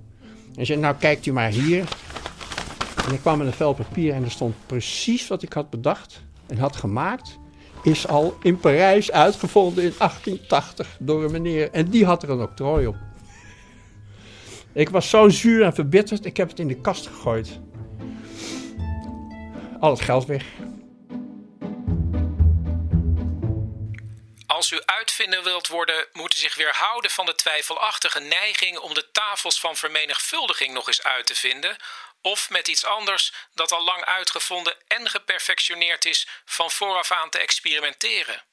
Hij 0.56 0.66
zei, 0.66 0.80
nou 0.80 0.96
kijkt 1.00 1.25
u 1.25 1.32
maar 1.32 1.50
hier. 1.50 1.84
En 3.08 3.13
ik 3.13 3.20
kwam 3.20 3.38
met 3.38 3.48
een 3.48 3.54
vel 3.54 3.74
papier 3.74 4.13
en 4.13 4.24
er 4.24 4.32
stond 4.32 4.56
precies 4.66 5.28
wat 5.28 5.44
ik 5.44 5.54
had 5.54 5.70
bedacht 5.70 6.24
en 6.48 6.58
had 6.58 6.75
gemaakt. 6.75 7.39
Is 7.84 8.08
al 8.08 8.38
in 8.42 8.60
Parijs 8.60 9.12
uitgevonden 9.12 9.84
in 9.84 9.94
1880 9.98 10.98
door 11.00 11.24
een 11.24 11.32
meneer. 11.32 11.72
En 11.72 11.89
die 11.89 12.06
had 12.06 12.24
er 12.24 12.30
een 12.30 12.42
octrooi 12.42 12.88
op. 12.88 12.96
Ik 14.74 14.89
was 14.89 15.10
zo 15.10 15.30
zuur 15.30 15.63
en 15.63 15.74
verbitterd, 15.74 16.25
ik 16.25 16.38
heb 16.38 16.50
het 16.50 16.60
in 16.60 16.68
de 16.68 16.82
kast 16.82 17.08
gegooid. 17.08 17.60
Al 19.80 19.92
het 19.92 20.02
geld 20.02 20.26
weg. 20.26 20.44
Als 24.48 24.72
u 24.72 24.82
uitvinder 24.86 25.44
wilt 25.44 25.68
worden, 25.68 26.08
moet 26.12 26.36
u 26.36 26.38
zich 26.38 26.56
weerhouden 26.56 27.12
van 27.12 27.26
de 27.26 27.36
twijfelachtige 27.36 28.20
neiging 28.20 28.78
om 28.78 28.94
de 28.94 29.12
tafels 29.12 29.60
van 29.60 29.76
vermenigvuldiging 29.76 30.74
nog 30.74 30.88
eens 30.88 31.04
uit 31.04 31.26
te 31.26 31.36
vinden, 31.36 31.78
of 32.22 32.50
met 32.50 32.68
iets 32.68 32.86
anders 32.86 33.34
dat 33.54 33.72
al 33.72 33.84
lang 33.84 34.06
uitgevonden 34.06 34.76
en 34.88 35.10
geperfectioneerd 35.10 36.06
is, 36.06 36.28
van 36.46 36.72
vooraf 36.72 37.12
aan 37.12 37.30
te 37.30 37.40
experimenteren. 37.40 38.44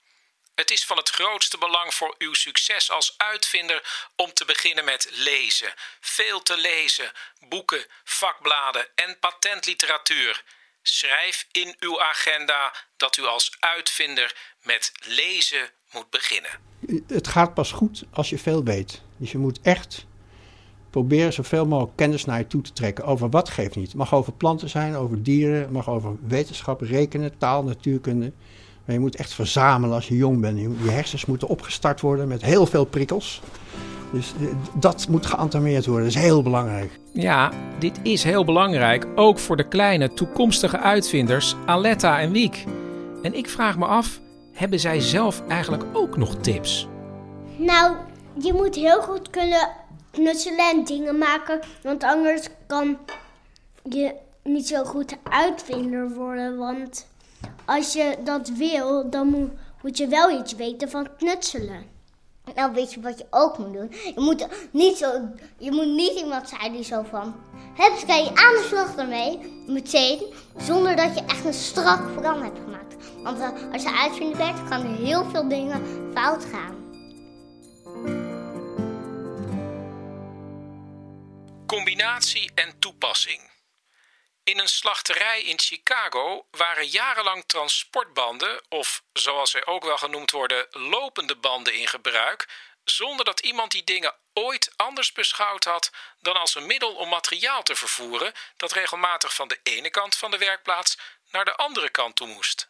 Het 0.54 0.70
is 0.70 0.84
van 0.84 0.96
het 0.96 1.08
grootste 1.08 1.58
belang 1.58 1.94
voor 1.94 2.14
uw 2.18 2.34
succes 2.34 2.90
als 2.90 3.14
uitvinder 3.16 4.08
om 4.16 4.32
te 4.32 4.44
beginnen 4.44 4.84
met 4.84 5.08
lezen. 5.10 5.74
Veel 6.00 6.42
te 6.42 6.56
lezen, 6.56 7.12
boeken, 7.40 7.86
vakbladen 8.04 8.88
en 8.94 9.18
patentliteratuur. 9.18 10.42
Schrijf 10.88 11.46
in 11.52 11.74
uw 11.80 12.00
agenda 12.00 12.74
dat 12.96 13.16
u 13.16 13.22
als 13.22 13.56
uitvinder 13.60 14.34
met 14.62 14.92
lezen 15.00 15.70
moet 15.92 16.10
beginnen. 16.10 16.50
Het 17.06 17.28
gaat 17.28 17.54
pas 17.54 17.72
goed 17.72 18.04
als 18.12 18.30
je 18.30 18.38
veel 18.38 18.64
weet. 18.64 19.02
Dus 19.16 19.32
je 19.32 19.38
moet 19.38 19.60
echt 19.62 20.06
proberen 20.90 21.32
zoveel 21.32 21.66
mogelijk 21.66 21.96
kennis 21.96 22.24
naar 22.24 22.38
je 22.38 22.46
toe 22.46 22.62
te 22.62 22.72
trekken. 22.72 23.04
Over 23.04 23.30
wat 23.30 23.48
geeft 23.48 23.76
niet. 23.76 23.86
Het 23.86 23.96
mag 23.96 24.14
over 24.14 24.32
planten 24.32 24.68
zijn, 24.68 24.94
over 24.94 25.22
dieren, 25.22 25.60
het 25.60 25.70
mag 25.70 25.88
over 25.88 26.16
wetenschap, 26.26 26.80
rekenen, 26.80 27.38
taal, 27.38 27.64
natuurkunde. 27.64 28.32
Maar 28.84 28.94
je 28.94 29.00
moet 29.00 29.16
echt 29.16 29.32
verzamelen 29.32 29.94
als 29.94 30.08
je 30.08 30.16
jong 30.16 30.40
bent. 30.40 30.58
Je 30.58 30.90
hersens 30.90 31.24
moeten 31.24 31.48
opgestart 31.48 32.00
worden 32.00 32.28
met 32.28 32.42
heel 32.42 32.66
veel 32.66 32.84
prikkels. 32.84 33.40
Dus 34.12 34.32
dat 34.74 35.06
moet 35.08 35.26
geantameerd 35.26 35.86
worden. 35.86 36.04
Dat 36.04 36.14
is 36.14 36.22
heel 36.22 36.42
belangrijk. 36.42 36.98
Ja, 37.12 37.50
dit 37.78 37.98
is 38.02 38.22
heel 38.22 38.44
belangrijk, 38.44 39.06
ook 39.14 39.38
voor 39.38 39.56
de 39.56 39.68
kleine 39.68 40.14
toekomstige 40.14 40.78
uitvinders 40.78 41.56
Aletta 41.66 42.20
en 42.20 42.32
Wiek. 42.32 42.64
En 43.22 43.34
ik 43.34 43.48
vraag 43.48 43.78
me 43.78 43.86
af, 43.86 44.20
hebben 44.52 44.80
zij 44.80 45.00
zelf 45.00 45.42
eigenlijk 45.48 45.84
ook 45.92 46.16
nog 46.16 46.36
tips? 46.40 46.88
Nou, 47.56 47.96
je 48.38 48.52
moet 48.52 48.74
heel 48.74 49.02
goed 49.02 49.30
kunnen 49.30 49.68
knutselen 50.10 50.70
en 50.70 50.84
dingen 50.84 51.18
maken. 51.18 51.60
Want 51.82 52.02
anders 52.02 52.48
kan 52.66 52.98
je 53.82 54.14
niet 54.42 54.68
zo 54.68 54.84
goed 54.84 55.16
uitvinder 55.22 56.14
worden. 56.14 56.56
Want 56.56 57.06
als 57.64 57.92
je 57.92 58.16
dat 58.24 58.48
wil, 58.48 59.10
dan 59.10 59.26
moet, 59.26 59.50
moet 59.82 59.98
je 59.98 60.06
wel 60.06 60.40
iets 60.40 60.54
weten 60.54 60.90
van 60.90 61.08
knutselen. 61.18 61.95
Nou, 62.54 62.72
weet 62.72 62.94
je 62.94 63.00
wat 63.00 63.18
je 63.18 63.26
ook 63.30 63.58
moet 63.58 63.72
doen? 63.72 63.90
Je 63.90 64.12
moet 64.20 64.46
niet, 64.70 64.96
zo, 64.96 65.28
je 65.58 65.72
moet 65.72 65.86
niet 65.86 66.18
iemand 66.18 66.48
zijn 66.48 66.72
die 66.72 66.84
zo 66.84 67.02
van... 67.10 67.34
Hups, 67.74 68.04
kan 68.04 68.24
je 68.24 68.28
aan 68.28 68.52
de 68.52 68.66
slag 68.68 68.96
ermee, 68.96 69.38
meteen, 69.66 70.34
zonder 70.56 70.96
dat 70.96 71.14
je 71.14 71.24
echt 71.24 71.44
een 71.44 71.54
strak 71.54 72.20
plan 72.20 72.42
hebt 72.42 72.58
gemaakt. 72.58 72.94
Want 73.22 73.38
uh, 73.38 73.72
als 73.72 73.82
je 73.82 73.96
uitvinder 73.98 74.36
bent, 74.36 74.68
kan 74.68 74.84
er 74.84 74.96
heel 74.96 75.24
veel 75.24 75.48
dingen 75.48 75.82
fout 76.14 76.44
gaan. 76.44 76.74
Combinatie 81.66 82.50
en 82.54 82.78
toepassing. 82.78 83.40
In 84.46 84.58
een 84.58 84.68
slachterij 84.68 85.42
in 85.42 85.58
Chicago 85.58 86.46
waren 86.50 86.86
jarenlang 86.86 87.44
transportbanden, 87.46 88.62
of 88.68 89.02
zoals 89.12 89.50
zij 89.50 89.66
ook 89.66 89.84
wel 89.84 89.98
genoemd 89.98 90.30
worden, 90.30 90.66
lopende 90.70 91.36
banden 91.36 91.74
in 91.74 91.88
gebruik, 91.88 92.48
zonder 92.84 93.24
dat 93.24 93.40
iemand 93.40 93.72
die 93.72 93.84
dingen 93.84 94.14
ooit 94.32 94.72
anders 94.76 95.12
beschouwd 95.12 95.64
had 95.64 95.90
dan 96.20 96.36
als 96.36 96.54
een 96.54 96.66
middel 96.66 96.94
om 96.94 97.08
materiaal 97.08 97.62
te 97.62 97.76
vervoeren 97.76 98.32
dat 98.56 98.72
regelmatig 98.72 99.34
van 99.34 99.48
de 99.48 99.60
ene 99.62 99.90
kant 99.90 100.16
van 100.16 100.30
de 100.30 100.38
werkplaats 100.38 100.98
naar 101.30 101.44
de 101.44 101.56
andere 101.56 101.88
kant 101.88 102.16
toe 102.16 102.26
moest. 102.26 102.68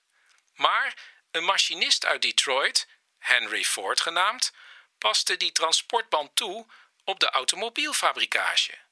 Maar 0.54 0.94
een 1.30 1.44
machinist 1.44 2.04
uit 2.04 2.22
Detroit, 2.22 2.88
Henry 3.18 3.64
Ford 3.64 4.00
genaamd, 4.00 4.52
paste 4.98 5.36
die 5.36 5.52
transportband 5.52 6.36
toe 6.36 6.66
op 7.04 7.20
de 7.20 7.30
automobielfabrikage. 7.30 8.85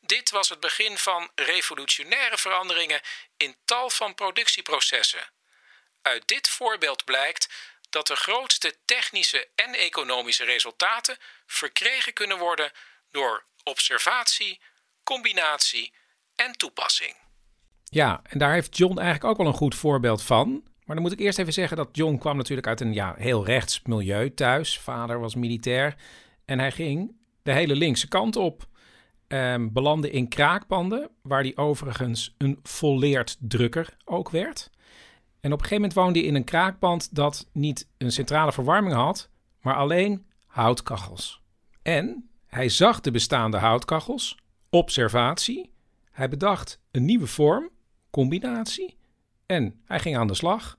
Dit 0.00 0.30
was 0.30 0.48
het 0.48 0.60
begin 0.60 0.98
van 0.98 1.30
revolutionaire 1.34 2.38
veranderingen 2.38 3.00
in 3.36 3.56
tal 3.64 3.90
van 3.90 4.14
productieprocessen. 4.14 5.28
Uit 6.02 6.28
dit 6.28 6.48
voorbeeld 6.48 7.04
blijkt 7.04 7.48
dat 7.90 8.06
de 8.06 8.16
grootste 8.16 8.74
technische 8.84 9.48
en 9.54 9.74
economische 9.74 10.44
resultaten 10.44 11.16
verkregen 11.46 12.12
kunnen 12.12 12.38
worden 12.38 12.70
door 13.10 13.44
observatie, 13.64 14.60
combinatie 15.04 15.92
en 16.34 16.52
toepassing. 16.52 17.14
Ja, 17.84 18.20
en 18.22 18.38
daar 18.38 18.52
heeft 18.52 18.76
John 18.76 18.98
eigenlijk 18.98 19.30
ook 19.30 19.36
wel 19.36 19.46
een 19.46 19.58
goed 19.58 19.74
voorbeeld 19.74 20.22
van. 20.22 20.64
Maar 20.84 20.96
dan 20.96 21.04
moet 21.04 21.12
ik 21.12 21.20
eerst 21.20 21.38
even 21.38 21.52
zeggen 21.52 21.76
dat 21.76 21.88
John 21.92 22.18
kwam 22.18 22.36
natuurlijk 22.36 22.66
uit 22.66 22.80
een 22.80 22.92
ja, 22.92 23.14
heel 23.18 23.44
rechts 23.44 23.80
milieu 23.82 24.34
thuis. 24.34 24.78
Vader 24.78 25.20
was 25.20 25.34
militair 25.34 25.94
en 26.44 26.58
hij 26.58 26.72
ging 26.72 27.16
de 27.42 27.52
hele 27.52 27.76
linkse 27.76 28.08
kant 28.08 28.36
op. 28.36 28.66
Um, 29.28 29.72
belandde 29.72 30.10
in 30.10 30.28
kraakpanden, 30.28 31.10
waar 31.22 31.42
hij 31.42 31.56
overigens 31.56 32.34
een 32.38 32.58
volleerd 32.62 33.36
drukker 33.40 33.96
ook 34.04 34.30
werd. 34.30 34.70
En 35.40 35.52
op 35.52 35.58
een 35.58 35.64
gegeven 35.64 35.74
moment 35.74 35.92
woonde 35.94 36.18
hij 36.18 36.28
in 36.28 36.34
een 36.34 36.44
kraakpand 36.44 37.14
dat 37.14 37.48
niet 37.52 37.88
een 37.98 38.12
centrale 38.12 38.52
verwarming 38.52 38.94
had, 38.94 39.30
maar 39.60 39.74
alleen 39.74 40.26
houtkachels. 40.46 41.42
En 41.82 42.28
hij 42.46 42.68
zag 42.68 43.00
de 43.00 43.10
bestaande 43.10 43.56
houtkachels, 43.56 44.36
observatie. 44.70 45.72
Hij 46.10 46.28
bedacht 46.28 46.80
een 46.90 47.04
nieuwe 47.04 47.26
vorm, 47.26 47.70
combinatie. 48.10 48.96
En 49.46 49.80
hij 49.84 50.00
ging 50.00 50.16
aan 50.16 50.26
de 50.26 50.34
slag, 50.34 50.78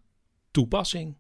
toepassing. 0.52 1.18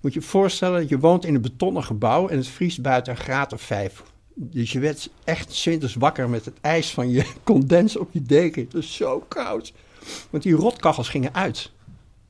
Moet 0.00 0.12
je 0.12 0.20
je 0.20 0.26
voorstellen, 0.26 0.88
je 0.88 0.98
woont 0.98 1.24
in 1.24 1.34
een 1.34 1.42
betonnen 1.42 1.84
gebouw 1.84 2.28
en 2.28 2.36
het 2.36 2.48
vriest 2.48 2.82
buiten 2.82 3.12
een 3.12 3.18
graad 3.18 3.52
of 3.52 3.62
vijf. 3.62 4.11
Dus 4.34 4.72
je 4.72 4.78
werd 4.78 5.10
echt 5.24 5.52
's 5.52 5.64
winters 5.64 5.94
wakker 5.94 6.28
met 6.28 6.44
het 6.44 6.60
ijs 6.60 6.92
van 6.92 7.10
je 7.10 7.32
condens 7.44 7.96
op 7.96 8.12
je 8.12 8.22
deken. 8.22 8.62
Het 8.62 8.72
was 8.72 8.94
zo 8.94 9.24
koud. 9.28 9.72
Want 10.30 10.42
die 10.42 10.54
rotkachels 10.54 11.08
gingen 11.08 11.34
uit. 11.34 11.70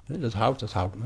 Dat 0.06 0.32
hout, 0.32 0.58
dat 0.60 0.72
houdt 0.72 0.96
me. 0.96 1.04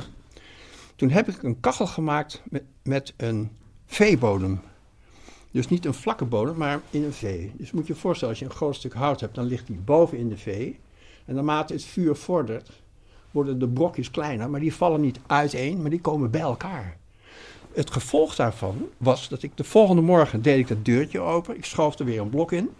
Toen 0.97 1.11
heb 1.11 1.29
ik 1.29 1.43
een 1.43 1.61
kachel 1.61 1.87
gemaakt 1.87 2.43
met, 2.45 2.62
met 2.83 3.15
een 3.17 3.50
veebodem. 3.87 4.61
Dus 5.50 5.69
niet 5.69 5.85
een 5.85 5.95
vlakke 5.95 6.25
bodem, 6.25 6.57
maar 6.57 6.81
in 6.91 7.05
een 7.05 7.12
vee. 7.12 7.53
Dus 7.57 7.71
moet 7.71 7.87
je 7.87 7.93
je 7.93 7.99
voorstellen, 7.99 8.35
als 8.35 8.43
je 8.43 8.49
een 8.50 8.57
groot 8.57 8.75
stuk 8.75 8.95
hout 8.95 9.21
hebt, 9.21 9.35
dan 9.35 9.45
ligt 9.45 9.67
die 9.67 9.76
boven 9.76 10.19
in 10.19 10.29
de 10.29 10.37
vee. 10.37 10.79
En 11.25 11.35
naarmate 11.35 11.73
het 11.73 11.85
vuur 11.85 12.17
vordert, 12.17 12.71
worden 13.31 13.59
de 13.59 13.69
brokjes 13.69 14.11
kleiner, 14.11 14.50
maar 14.50 14.61
die 14.61 14.75
vallen 14.75 15.00
niet 15.00 15.21
uiteen, 15.26 15.81
maar 15.81 15.91
die 15.91 16.00
komen 16.00 16.31
bij 16.31 16.41
elkaar. 16.41 16.97
Het 17.76 17.90
gevolg 17.90 18.35
daarvan 18.35 18.88
was 18.97 19.28
dat 19.28 19.42
ik 19.42 19.56
de 19.56 19.64
volgende 19.64 20.02
morgen 20.02 20.42
deed 20.42 20.59
ik 20.59 20.68
dat 20.68 20.85
deurtje 20.85 21.21
open, 21.21 21.56
ik 21.56 21.64
schoof 21.64 21.99
er 21.99 22.04
weer 22.04 22.21
een 22.21 22.28
blok 22.28 22.52
in. 22.52 22.71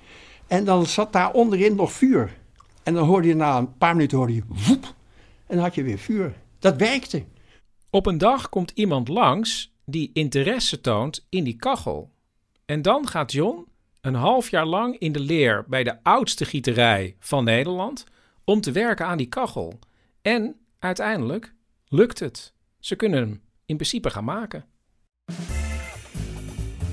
En 0.46 0.64
dan 0.64 0.86
zat 0.86 1.12
daar 1.12 1.32
onderin 1.32 1.74
nog 1.74 1.92
vuur. 1.92 2.36
En 2.82 2.94
dan 2.94 3.06
hoorde 3.06 3.28
je 3.28 3.34
na 3.34 3.58
een 3.58 3.76
paar 3.76 3.94
minuten 3.94 4.18
hoorde 4.18 4.34
je 4.34 4.42
woep, 4.46 4.84
en 5.46 5.54
dan 5.54 5.58
had 5.58 5.74
je 5.74 5.82
weer 5.82 5.98
vuur. 5.98 6.34
Dat 6.58 6.76
werkte. 6.76 7.24
Op 7.90 8.06
een 8.06 8.18
dag 8.18 8.48
komt 8.48 8.70
iemand 8.74 9.08
langs 9.08 9.74
die 9.84 10.10
interesse 10.12 10.80
toont 10.80 11.26
in 11.28 11.44
die 11.44 11.56
kachel. 11.56 12.10
En 12.64 12.82
dan 12.82 13.08
gaat 13.08 13.32
John 13.32 13.66
een 14.00 14.14
half 14.14 14.50
jaar 14.50 14.66
lang 14.66 14.98
in 14.98 15.12
de 15.12 15.20
leer 15.20 15.64
bij 15.68 15.84
de 15.84 16.02
oudste 16.02 16.44
gieterij 16.44 17.16
van 17.18 17.44
Nederland 17.44 18.04
om 18.44 18.60
te 18.60 18.72
werken 18.72 19.06
aan 19.06 19.18
die 19.18 19.28
kachel. 19.28 19.78
En 20.22 20.56
uiteindelijk 20.78 21.54
lukt 21.88 22.18
het. 22.18 22.52
Ze 22.80 22.96
kunnen 22.96 23.18
hem 23.18 23.40
in 23.66 23.76
principe 23.76 24.10
gaan 24.10 24.24
maken. 24.24 24.64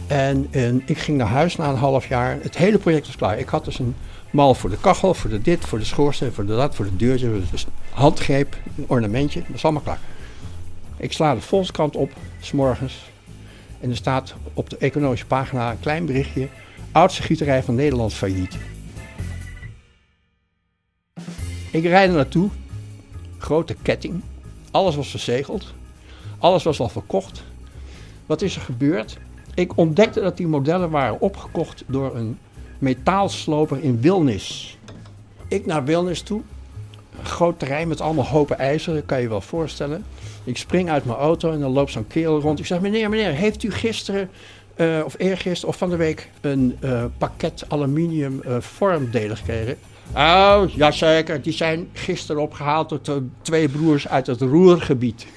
En, 0.08 0.82
ik 0.86 0.98
ging 0.98 1.18
naar 1.18 1.28
huis 1.28 1.56
na 1.56 1.70
een 1.70 1.75
half 1.75 2.08
jaar. 2.08 2.38
Het 2.42 2.58
hele 2.58 2.78
project 2.78 3.06
was 3.06 3.16
klaar. 3.16 3.40
Ik 3.40 3.48
had 3.48 3.66
dus 3.66 3.80
een 3.80 3.96
mal 4.32 4.54
voor 4.54 4.70
de 4.70 4.78
kachel, 4.78 5.13
voor 5.13 5.30
de 5.30 5.42
dit, 5.42 5.66
voor 5.66 5.80
de 5.80 5.86
schoorsteen, 5.86 6.32
voor 6.32 6.46
de 6.46 6.56
dat, 6.56 6.75
voor 6.75 6.86
de 6.86 6.96
deurtje. 6.96 7.42
Dus 7.52 7.66
handgreep, 7.90 8.58
een 8.78 8.86
ornamentje. 8.88 9.42
Dat 9.48 9.56
is 9.56 9.63
allemaal 9.63 9.82
klaar. 9.82 10.00
Ik 10.98 11.12
sla 11.12 11.36
de 11.36 11.42
Volkskrant 11.42 11.96
op, 11.96 12.12
s'morgens. 12.40 13.12
En 13.80 13.90
er 13.90 13.96
staat 13.96 14.34
op 14.54 14.70
de 14.70 14.78
economische 14.78 15.25
pagina 15.25 15.72
een 15.72 15.80
klein 15.80 16.06
berichtje. 16.06 16.48
Oudste 16.92 17.22
gieterij 17.22 17.63
van 17.63 17.75
Nederland 17.75 18.13
failliet. 18.13 18.58
Ik 21.72 21.84
rijd 21.84 22.10
er 22.10 22.16
naartoe. 22.16 22.50
Grote 23.38 23.75
ketting. 23.82 24.22
Alles 24.72 24.96
was 24.96 25.10
verzegeld. 25.10 25.74
Alles 26.38 26.63
was 26.63 26.80
al 26.80 26.90
verkocht. 26.90 27.44
Wat 28.25 28.42
is 28.42 28.56
er 28.56 28.62
gebeurd? 28.62 29.18
Ik 29.56 29.77
ontdekte 29.77 30.22
dat 30.22 30.38
die 30.38 30.48
modellen 30.48 30.89
waren 30.89 31.20
opgekocht 31.20 31.84
door 31.88 32.15
een 32.15 32.38
metaalsloper 32.80 33.84
in 33.84 34.01
Wilnis. 34.01 34.77
Ik 35.48 35.65
naar 35.65 35.84
Wilnis 35.84 36.22
toe. 36.22 36.42
Een 37.20 37.25
groot 37.25 37.60
terrein 37.60 37.88
met 37.88 38.01
allemaal 38.01 38.27
hopen 38.27 38.60
ijzer, 38.60 38.94
dat 38.94 39.06
kan 39.06 39.22
je 39.22 39.30
wel 39.30 39.42
voorstellen. 39.42 40.06
Ik 40.44 40.58
spring 40.58 40.89
uit 40.89 41.06
mijn 41.06 41.18
auto 41.18 41.51
en 41.51 41.60
dan 41.60 41.72
loopt 41.72 41.92
zo'n 41.92 42.08
kerel 42.08 42.39
rond. 42.39 42.60
Ik 42.60 42.65
zeg, 42.65 42.82
meneer, 42.82 43.10
meneer, 43.10 43.32
heeft 43.32 43.63
u 43.63 43.72
gisteren 43.72 44.30
eh, 44.75 45.01
of 45.06 45.15
eergisteren 45.18 45.70
of 45.70 45.77
van 45.77 45.89
de 45.89 45.96
week 45.96 46.30
een 46.42 46.77
eh, 46.80 47.03
pakket 47.18 47.65
aluminium 47.68 48.42
eh, 48.42 48.60
vormdelen 48.60 49.38
gekregen? 49.38 49.77
Oh, 50.15 50.63
jazeker. 50.75 51.42
Die 51.42 51.53
zijn 51.53 51.89
gisteren 51.94 52.42
opgehaald 52.42 52.89
door 52.89 53.22
twee 53.42 53.70
broers 53.70 54.08
uit 54.08 54.27
het 54.27 54.42
Roergebied. 54.42 55.27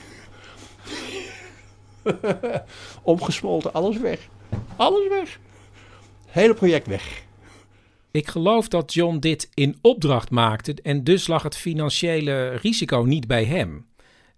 Omgesmolten, 3.02 3.72
alles 3.72 3.98
weg. 3.98 4.28
Alles 4.76 5.08
weg. 5.08 5.38
Hele 6.26 6.54
project 6.54 6.86
weg. 6.86 7.24
Ik 8.10 8.28
geloof 8.28 8.68
dat 8.68 8.94
John 8.94 9.18
dit 9.18 9.50
in 9.54 9.78
opdracht 9.80 10.30
maakte 10.30 10.74
en 10.82 11.04
dus 11.04 11.26
lag 11.26 11.42
het 11.42 11.56
financiële 11.56 12.48
risico 12.48 13.02
niet 13.02 13.26
bij 13.26 13.44
hem. 13.44 13.86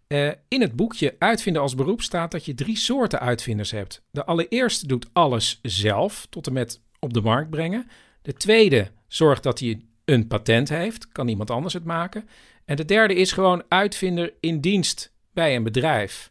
Eh, 0.07 0.31
in 0.49 0.61
het 0.61 0.77
boekje 0.77 1.17
Uitvinden 1.19 1.63
als 1.63 1.75
beroep 1.75 2.03
staat 2.03 2.31
dat 2.31 2.45
je 2.45 2.55
drie 2.55 2.77
soorten 2.77 3.21
uitvinders 3.21 3.71
hebt. 3.71 4.03
De 4.11 4.25
allereerste 4.25 4.87
doet 4.87 5.07
alles 5.13 5.59
zelf, 5.63 6.27
tot 6.31 6.47
en 6.47 6.53
met 6.53 6.81
op 6.99 7.13
de 7.13 7.21
markt 7.21 7.51
brengen. 7.51 7.87
De 8.23 8.33
tweede 8.33 8.91
zorgt 9.09 9.43
dat 9.43 9.59
hij 9.59 9.81
een 10.05 10.27
patent 10.27 10.69
heeft, 10.69 11.09
kan 11.09 11.29
iemand 11.29 11.51
anders 11.51 11.75
het 11.75 11.85
maken. 11.85 12.29
En 12.65 12.77
de 12.77 12.85
derde 12.85 13.15
is 13.15 13.33
gewoon 13.33 13.63
uitvinder 13.69 14.35
in 14.41 14.61
dienst 14.61 15.13
bij 15.33 15.57
een 15.57 15.63
bedrijf. 15.63 16.31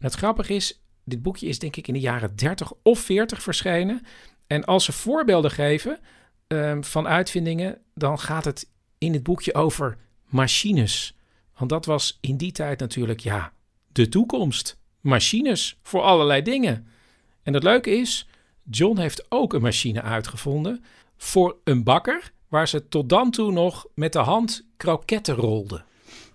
Het 0.00 0.14
grappige 0.14 0.54
is, 0.54 0.82
dit 1.04 1.22
boekje 1.22 1.46
is 1.46 1.58
denk 1.58 1.76
ik 1.76 1.88
in 1.88 1.94
de 1.94 2.00
jaren 2.00 2.36
30 2.36 2.72
of 2.82 2.98
40 2.98 3.42
verschenen. 3.42 4.02
En 4.46 4.64
als 4.64 4.84
ze 4.84 4.92
voorbeelden 4.92 5.50
geven 5.50 5.98
ehm, 6.46 6.82
van 6.82 7.08
uitvindingen, 7.08 7.78
dan 7.94 8.18
gaat 8.18 8.44
het 8.44 8.68
in 8.98 9.12
het 9.12 9.22
boekje 9.22 9.54
over 9.54 9.98
machines. 10.24 11.16
Want 11.56 11.70
dat 11.70 11.84
was 11.84 12.18
in 12.20 12.36
die 12.36 12.52
tijd 12.52 12.80
natuurlijk, 12.80 13.20
ja, 13.20 13.52
de 13.92 14.08
toekomst. 14.08 14.78
Machines 15.00 15.78
voor 15.82 16.02
allerlei 16.02 16.42
dingen. 16.42 16.86
En 17.42 17.54
het 17.54 17.62
leuke 17.62 17.90
is, 17.90 18.28
John 18.70 18.98
heeft 18.98 19.26
ook 19.28 19.52
een 19.52 19.62
machine 19.62 20.02
uitgevonden 20.02 20.84
voor 21.16 21.56
een 21.64 21.84
bakker, 21.84 22.32
waar 22.48 22.68
ze 22.68 22.88
tot 22.88 23.08
dan 23.08 23.30
toe 23.30 23.52
nog 23.52 23.86
met 23.94 24.12
de 24.12 24.18
hand 24.18 24.66
kroketten 24.76 25.34
rolden. 25.34 25.84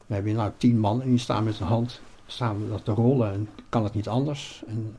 We 0.06 0.14
hebben 0.14 0.32
hier 0.32 0.42
nou 0.42 0.52
tien 0.58 0.80
man 0.80 1.00
die 1.00 1.18
staan 1.18 1.44
met 1.44 1.60
een 1.60 1.68
hand 1.68 2.02
staan 2.26 2.64
we 2.64 2.70
dat 2.70 2.86
te 2.86 2.92
rollen 2.92 3.34
en 3.34 3.50
kan 3.70 3.84
het 3.84 3.94
niet 3.94 4.08
anders. 4.08 4.64
En 4.68 4.96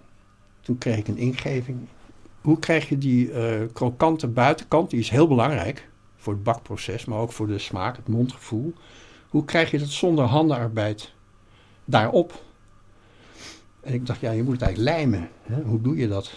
toen 0.61 0.79
kreeg 0.79 0.97
ik 0.97 1.09
een 1.09 1.17
ingeving. 1.17 1.79
Hoe 2.41 2.59
krijg 2.59 2.89
je 2.89 2.99
die 2.99 3.33
eh, 3.33 3.67
krokante 3.73 4.29
buitenkant, 4.29 4.91
die 4.91 5.01
is 5.01 5.11
heel 5.11 5.29
belangrijk 5.29 5.89
voor 6.17 6.33
het 6.33 6.43
bakproces, 6.43 7.05
maar 7.05 7.19
ook 7.19 7.33
voor 7.33 7.47
de 7.47 7.59
smaak, 7.59 7.97
het 7.97 8.09
mondgevoel. 8.09 8.75
Hoe 9.29 9.45
krijg 9.45 9.71
je 9.71 9.79
dat 9.79 9.89
zonder 9.89 10.25
handenarbeid 10.25 11.13
daarop? 11.85 12.45
En 13.81 13.95
ik 13.95 14.07
dacht, 14.07 14.21
ja, 14.21 14.31
je 14.31 14.43
moet 14.43 14.53
het 14.53 14.63
eigenlijk 14.63 14.97
lijmen. 14.97 15.29
Hè? 15.43 15.63
Hoe 15.63 15.81
doe 15.81 15.97
je 15.97 16.09
dat? 16.09 16.33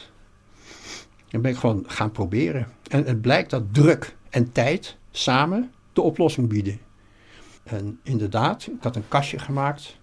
En 1.30 1.42
ben 1.42 1.52
ik 1.52 1.58
gewoon 1.58 1.84
gaan 1.88 2.12
proberen. 2.12 2.68
En 2.90 3.06
het 3.06 3.22
blijkt 3.22 3.50
dat 3.50 3.74
druk 3.74 4.16
en 4.30 4.52
tijd 4.52 4.98
samen 5.12 5.72
de 5.94 6.02
oplossing 6.02 6.48
bieden. 6.50 6.80
En 7.64 8.00
inderdaad, 8.04 8.68
ik 8.68 8.84
had 8.84 8.96
een 8.96 9.08
kastje 9.08 9.40
gemaakt. 9.40 9.99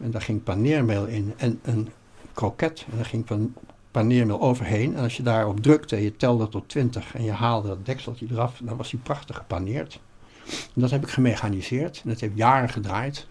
En 0.00 0.10
daar 0.10 0.22
ging 0.22 0.42
paneermeel 0.42 1.06
in 1.06 1.34
en 1.36 1.60
een 1.62 1.88
kroket. 2.32 2.86
En 2.90 2.96
daar 2.96 3.06
ging 3.06 3.24
pan 3.24 3.54
paneermeel 3.90 4.40
overheen. 4.40 4.96
En 4.96 5.02
als 5.02 5.16
je 5.16 5.22
daarop 5.22 5.60
drukte, 5.60 6.02
je 6.02 6.16
telde 6.16 6.48
tot 6.48 6.68
20 6.68 7.14
en 7.14 7.24
je 7.24 7.30
haalde 7.30 7.68
dat 7.68 7.86
dekseltje 7.86 8.26
eraf, 8.30 8.60
dan 8.62 8.76
was 8.76 8.90
die 8.90 8.98
prachtig 8.98 9.36
gepaneerd. 9.36 10.00
En 10.46 10.80
dat 10.80 10.90
heb 10.90 11.02
ik 11.02 11.08
gemechaniseerd. 11.08 12.00
En 12.04 12.08
dat 12.08 12.20
heeft 12.20 12.36
jaren 12.36 12.68
gedraaid. 12.68 13.26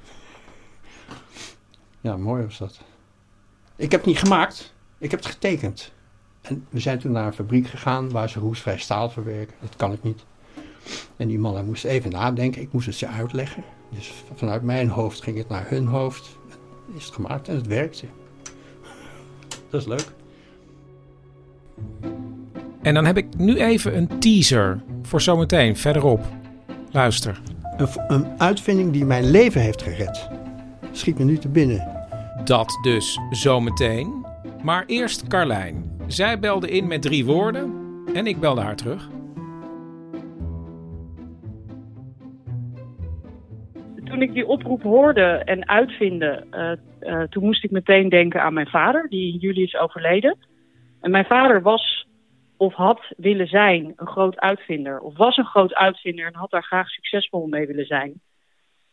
Ja, 2.02 2.18
mooi 2.18 2.44
was 2.44 2.58
dat. 2.58 2.82
Ik 3.76 3.92
heb 3.92 4.00
het 4.00 4.10
niet 4.10 4.20
gemaakt, 4.20 4.74
ik 4.98 5.12
heb 5.12 5.20
het 5.20 5.30
getekend. 5.30 5.92
En 6.42 6.66
we 6.70 6.80
zijn 6.80 7.00
toen 7.00 7.12
naar 7.12 7.26
een 7.26 7.34
fabriek 7.34 7.68
gegaan 7.68 8.10
waar 8.10 8.30
ze 8.30 8.40
roestvrij 8.40 8.78
staal 8.78 9.10
verwerken. 9.10 9.56
Dat 9.62 9.76
kan 9.76 9.92
ik 9.92 10.04
niet. 10.04 10.26
En 11.18 11.28
die 11.28 11.40
mannen 11.40 11.66
moesten 11.66 11.90
even 11.90 12.12
nadenken. 12.12 12.62
Ik 12.62 12.72
moest 12.72 12.86
het 12.86 12.96
ze 12.96 13.08
uitleggen. 13.08 13.64
Dus 13.90 14.14
vanuit 14.36 14.62
mijn 14.62 14.90
hoofd 14.90 15.24
ging 15.24 15.38
het 15.38 15.50
naar 15.50 15.70
hun 15.70 15.88
hoofd. 15.88 16.38
Is 16.94 17.06
het 17.06 17.14
gemaakt 17.14 17.48
en 17.48 17.56
het 17.56 17.68
werkte. 17.68 18.06
Dat 19.70 19.82
is 19.82 19.88
leuk. 19.88 20.12
En 22.82 22.94
dan 22.94 23.06
heb 23.06 23.18
ik 23.18 23.38
nu 23.38 23.56
even 23.58 23.98
een 23.98 24.20
teaser 24.20 24.82
voor 25.02 25.22
zometeen 25.22 25.78
verderop. 25.78 26.26
Luister. 26.92 27.42
Een, 27.78 27.88
een 28.08 28.26
uitvinding 28.38 28.92
die 28.92 29.06
mijn 29.06 29.30
leven 29.30 29.62
heeft 29.62 29.82
gered. 29.82 30.28
Schiet 30.92 31.18
me 31.18 31.24
nu 31.24 31.38
te 31.38 31.48
binnen. 31.48 32.08
Dat 32.44 32.80
dus 32.82 33.20
zometeen. 33.32 34.26
Maar 34.64 34.84
eerst 34.86 35.28
Carlijn. 35.28 35.92
Zij 36.08 36.40
belde 36.40 36.70
in 36.70 36.88
met 36.88 37.02
drie 37.02 37.26
woorden 37.26 37.74
en 38.14 38.28
ik 38.28 38.40
belde 38.40 38.62
haar 38.62 38.76
terug. 38.76 39.10
Toen 44.16 44.24
ik 44.24 44.34
die 44.34 44.48
oproep 44.48 44.84
hoorde 44.84 45.22
en 45.22 45.68
uitvinden, 45.68 46.48
uh, 46.52 46.72
uh, 47.02 47.22
toen 47.22 47.44
moest 47.44 47.64
ik 47.64 47.72
meteen 47.72 48.10
denken 48.10 48.42
aan 48.42 48.54
mijn 48.54 48.68
vader, 48.68 49.10
die 49.10 49.34
in 49.34 49.40
juli 49.40 49.64
is 49.64 49.76
overleden. 49.76 50.38
En 51.02 51.12
mijn 51.12 51.26
vader 51.26 51.62
was 51.62 52.08
of 52.58 52.74
had 52.74 53.14
willen 53.18 53.48
zijn 53.48 53.94
een 53.96 54.08
groot 54.08 54.40
uitvinder, 54.40 55.00
of 55.00 55.18
was 55.18 55.38
een 55.38 55.46
groot 55.46 55.74
uitvinder 55.74 56.26
en 56.26 56.36
had 56.36 56.52
daar 56.52 56.64
graag 56.64 56.90
succesvol 56.90 57.48
mee 57.48 57.68
willen 57.68 57.86
zijn. 57.86 58.22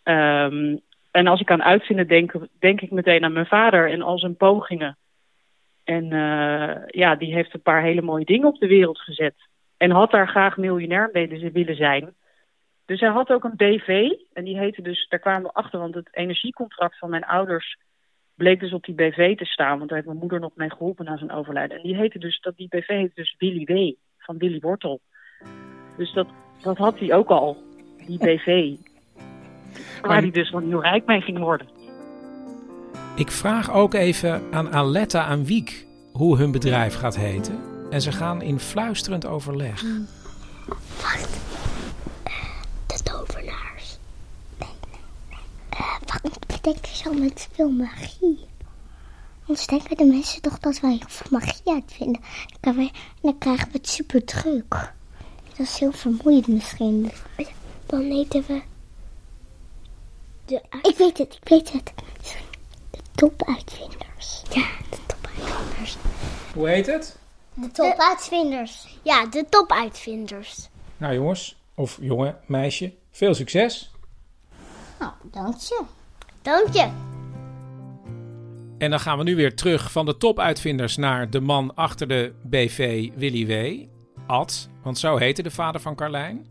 Um, 0.04 0.80
en 1.10 1.26
als 1.26 1.40
ik 1.40 1.50
aan 1.50 1.62
uitvinden 1.62 2.08
denk, 2.08 2.32
denk 2.58 2.80
ik 2.80 2.90
meteen 2.90 3.24
aan 3.24 3.32
mijn 3.32 3.46
vader 3.46 3.90
en 3.90 4.02
al 4.02 4.18
zijn 4.18 4.36
pogingen. 4.36 4.96
En 5.84 6.04
uh, 6.04 6.74
ja, 6.86 7.14
die 7.16 7.34
heeft 7.34 7.54
een 7.54 7.62
paar 7.62 7.82
hele 7.82 8.02
mooie 8.02 8.24
dingen 8.24 8.48
op 8.48 8.58
de 8.58 8.66
wereld 8.66 8.98
gezet. 8.98 9.34
En 9.76 9.90
had 9.90 10.10
daar 10.10 10.28
graag 10.28 10.56
miljonair 10.56 11.10
mee 11.12 11.50
willen 11.52 11.76
zijn. 11.76 12.14
Dus 12.92 13.00
hij 13.00 13.10
had 13.10 13.30
ook 13.30 13.44
een 13.44 13.56
BV. 13.56 14.10
En 14.32 14.44
die 14.44 14.58
heette 14.58 14.82
dus, 14.82 15.06
daar 15.08 15.18
kwamen 15.18 15.42
we 15.42 15.52
achter, 15.52 15.78
want 15.78 15.94
het 15.94 16.08
energiecontract 16.10 16.98
van 16.98 17.10
mijn 17.10 17.24
ouders 17.24 17.78
bleek 18.34 18.60
dus 18.60 18.72
op 18.72 18.84
die 18.84 18.94
BV 18.94 19.36
te 19.36 19.44
staan, 19.44 19.76
want 19.76 19.88
daar 19.88 19.98
heeft 19.98 20.06
mijn 20.08 20.20
moeder 20.20 20.40
nog 20.40 20.50
mee 20.54 20.70
geholpen 20.70 21.04
na 21.04 21.16
zijn 21.16 21.32
overlijden. 21.32 21.76
En 21.76 21.82
die 21.82 21.96
heette 21.96 22.18
dus, 22.18 22.40
dat, 22.40 22.56
die 22.56 22.68
BV 22.68 22.86
heette 22.86 23.14
dus 23.14 23.34
Willy 23.38 23.64
W. 23.64 23.94
van 24.18 24.38
Willy 24.38 24.58
Wortel. 24.60 25.00
Dus 25.96 26.12
dat, 26.12 26.26
dat 26.62 26.76
had 26.76 26.98
hij 26.98 27.14
ook 27.14 27.28
al, 27.28 27.56
die 28.06 28.18
BV. 28.26 28.74
Waar 30.02 30.20
hij 30.20 30.30
dus 30.30 30.50
van 30.50 30.66
heel 30.68 30.82
rijk 30.82 31.06
mee 31.06 31.20
ging 31.20 31.38
worden. 31.38 31.66
Ik 33.16 33.30
vraag 33.30 33.72
ook 33.72 33.94
even 33.94 34.42
aan 34.50 34.72
Aletta 34.72 35.28
en 35.28 35.44
Wiek 35.44 35.86
hoe 36.12 36.36
hun 36.36 36.52
bedrijf 36.52 36.94
gaat 36.94 37.16
heten. 37.16 37.58
En 37.90 38.00
ze 38.00 38.12
gaan 38.12 38.42
in 38.42 38.58
fluisterend 38.58 39.26
overleg. 39.26 39.82
Wacht. 41.02 41.40
Eh, 42.24 42.32
de 42.86 43.02
tovenaars. 43.02 43.98
Nee, 44.58 44.68
nee, 44.90 45.00
nee. 45.30 45.38
Eh, 45.70 46.51
ze 46.92 47.08
al 47.08 47.14
met 47.14 47.48
veel 47.52 47.70
magie? 47.70 48.46
Anders 49.46 49.66
denken 49.66 49.96
de 49.96 50.04
mensen 50.04 50.42
toch 50.42 50.58
dat 50.58 50.80
wij 50.80 50.90
heel 50.90 51.08
veel 51.08 51.38
magie 51.38 51.72
uitvinden. 51.72 52.20
Dan, 52.20 52.58
kan 52.60 52.76
wij, 52.76 52.92
dan 53.20 53.38
krijgen 53.38 53.66
we 53.66 53.78
het 53.78 53.88
super 53.88 54.24
druk. 54.24 54.92
Dat 55.48 55.66
is 55.66 55.78
heel 55.78 55.92
vermoeiend 55.92 56.46
misschien. 56.46 57.12
Dan 57.86 58.00
heten 58.00 58.44
we... 58.46 58.62
De 60.44 60.62
ik 60.82 60.96
weet 60.96 61.18
het, 61.18 61.38
ik 61.40 61.48
weet 61.48 61.72
het. 61.72 61.92
De 62.90 62.98
topuitvinders. 63.14 64.42
Ja, 64.50 64.66
de 64.90 64.98
topuitvinders. 65.06 65.96
Hoe 66.54 66.68
heet 66.68 66.86
het? 66.86 67.16
De 67.54 67.70
topuitvinders. 67.70 68.98
Ja, 69.02 69.26
de 69.26 69.46
topuitvinders. 69.48 70.68
Nou 70.96 71.14
jongens, 71.14 71.56
of 71.74 71.98
jongen, 72.00 72.38
meisje, 72.46 72.94
veel 73.10 73.34
succes. 73.34 73.90
Nou, 74.98 75.12
dank 75.22 75.56
je. 75.60 75.82
Dank 76.42 76.72
je. 76.72 76.88
En 78.78 78.90
dan 78.90 79.00
gaan 79.00 79.18
we 79.18 79.24
nu 79.24 79.36
weer 79.36 79.54
terug 79.54 79.92
van 79.92 80.06
de 80.06 80.16
topuitvinders 80.16 80.96
naar 80.96 81.30
de 81.30 81.40
man 81.40 81.74
achter 81.74 82.08
de 82.08 82.32
BV 82.42 83.10
Willy 83.14 83.46
W. 83.46 83.82
Ad, 84.26 84.68
want 84.82 84.98
zo 84.98 85.16
heette 85.16 85.42
de 85.42 85.50
vader 85.50 85.80
van 85.80 85.94
Carlijn. 85.94 86.46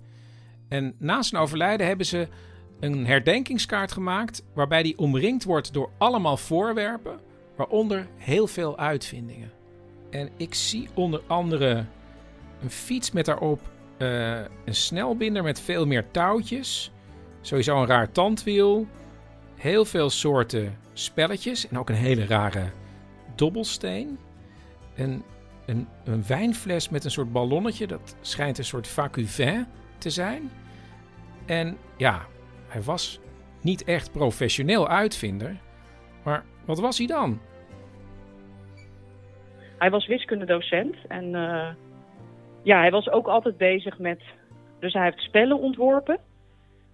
En 0.69 0.95
na 0.99 1.21
zijn 1.21 1.41
overlijden 1.41 1.88
hebben 1.88 2.06
ze 2.06 2.27
een 2.80 3.06
herdenkingskaart 3.06 3.91
gemaakt 3.91 4.43
waarbij 4.54 4.84
die 4.84 4.97
omringd 4.97 5.43
wordt 5.43 5.73
door 5.73 5.89
allemaal 5.97 6.38
voorwerpen, 6.38 7.19
waaronder 7.56 8.08
heel 8.17 8.47
veel 8.47 8.77
uitvindingen. 8.77 9.51
En 10.10 10.30
ik 10.38 10.54
zie 10.54 10.89
onder 10.93 11.21
andere 11.27 11.86
een 12.62 12.71
fiets 12.71 13.12
met 13.12 13.25
daarop 13.25 13.62
eh, 13.97 14.39
een 14.65 14.75
snelbinder 14.75 15.43
met 15.43 15.62
veel 15.62 15.86
meer 15.86 16.12
touwtjes, 16.12 16.91
sowieso 17.41 17.82
een 17.82 17.88
raar 17.88 18.12
tandwiel, 18.12 18.88
heel 19.62 19.86
veel 19.86 20.10
soorten 20.10 20.78
spelletjes 20.93 21.67
en 21.67 21.78
ook 21.78 21.89
een 21.89 21.95
hele 21.95 22.26
rare 22.26 22.71
dobbelsteen. 23.36 24.19
Een, 24.95 25.24
een, 25.65 25.88
een 26.06 26.24
wijnfles 26.28 26.89
met 26.89 27.04
een 27.04 27.12
soort 27.12 27.32
ballonnetje, 27.32 27.88
dat 27.88 28.17
schijnt 28.21 28.58
een 28.58 28.63
soort 28.63 28.88
vacuvin 28.88 29.65
te 29.97 30.10
zijn. 30.10 30.52
En 31.45 31.78
ja, 31.97 32.26
hij 32.67 32.82
was 32.82 33.19
niet 33.62 33.84
echt 33.84 34.12
professioneel 34.12 34.88
uitvinder. 34.88 35.58
Maar 36.24 36.43
wat 36.65 36.80
was 36.80 36.97
hij 36.97 37.08
dan? 37.08 37.39
Hij 39.78 39.89
was 39.89 40.08
wiskundedocent 40.08 40.95
en 41.08 41.36
eh, 41.36 41.69
ja, 42.63 42.80
hij 42.80 42.91
was 42.91 43.10
ook 43.10 43.28
altijd 43.28 43.58
bezig 43.58 44.00
met. 44.00 44.21
Dus 44.80 44.93
hij 44.93 45.04
heeft 45.04 45.21
spellen 45.21 45.60
ontworpen. 45.60 46.19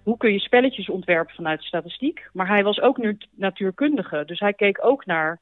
Hoe 0.07 0.17
kun 0.17 0.31
je 0.31 0.39
spelletjes 0.39 0.89
ontwerpen 0.89 1.35
vanuit 1.35 1.63
statistiek? 1.63 2.29
Maar 2.33 2.47
hij 2.47 2.63
was 2.63 2.79
ook 2.79 2.97
nu 2.97 3.17
natuurkundige. 3.31 4.23
Dus 4.25 4.39
hij 4.39 4.53
keek 4.53 4.85
ook 4.85 5.05
naar 5.05 5.39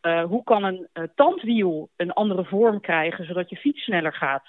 eh, 0.00 0.24
hoe 0.24 0.44
kan 0.44 0.64
een 0.64 0.88
uh, 0.94 1.04
tandwiel 1.14 1.88
een 1.96 2.12
andere 2.12 2.44
vorm 2.44 2.80
krijgen 2.80 3.26
zodat 3.26 3.50
je 3.50 3.56
fiets 3.56 3.82
sneller 3.82 4.12
gaat. 4.12 4.46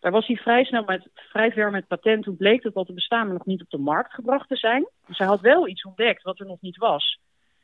Daar 0.00 0.12
was 0.12 0.26
hij 0.26 0.36
vrij 0.36 0.64
snel 0.64 0.84
met, 0.84 1.08
vrij 1.14 1.52
ver 1.52 1.70
met 1.70 1.86
patent. 1.86 2.24
Toen 2.24 2.36
bleek 2.36 2.62
dat 2.62 2.72
wat 2.72 2.88
er 2.88 2.94
bestaan 2.94 3.26
maar 3.26 3.36
nog 3.36 3.46
niet 3.46 3.62
op 3.62 3.70
de 3.70 3.78
markt 3.78 4.12
gebracht 4.12 4.48
te 4.48 4.56
zijn. 4.56 4.88
Dus 5.06 5.18
hij 5.18 5.26
had 5.26 5.40
wel 5.40 5.68
iets 5.68 5.84
ontdekt 5.84 6.22
wat 6.22 6.40
er 6.40 6.46
nog 6.46 6.60
niet 6.60 6.76
was. 6.76 7.18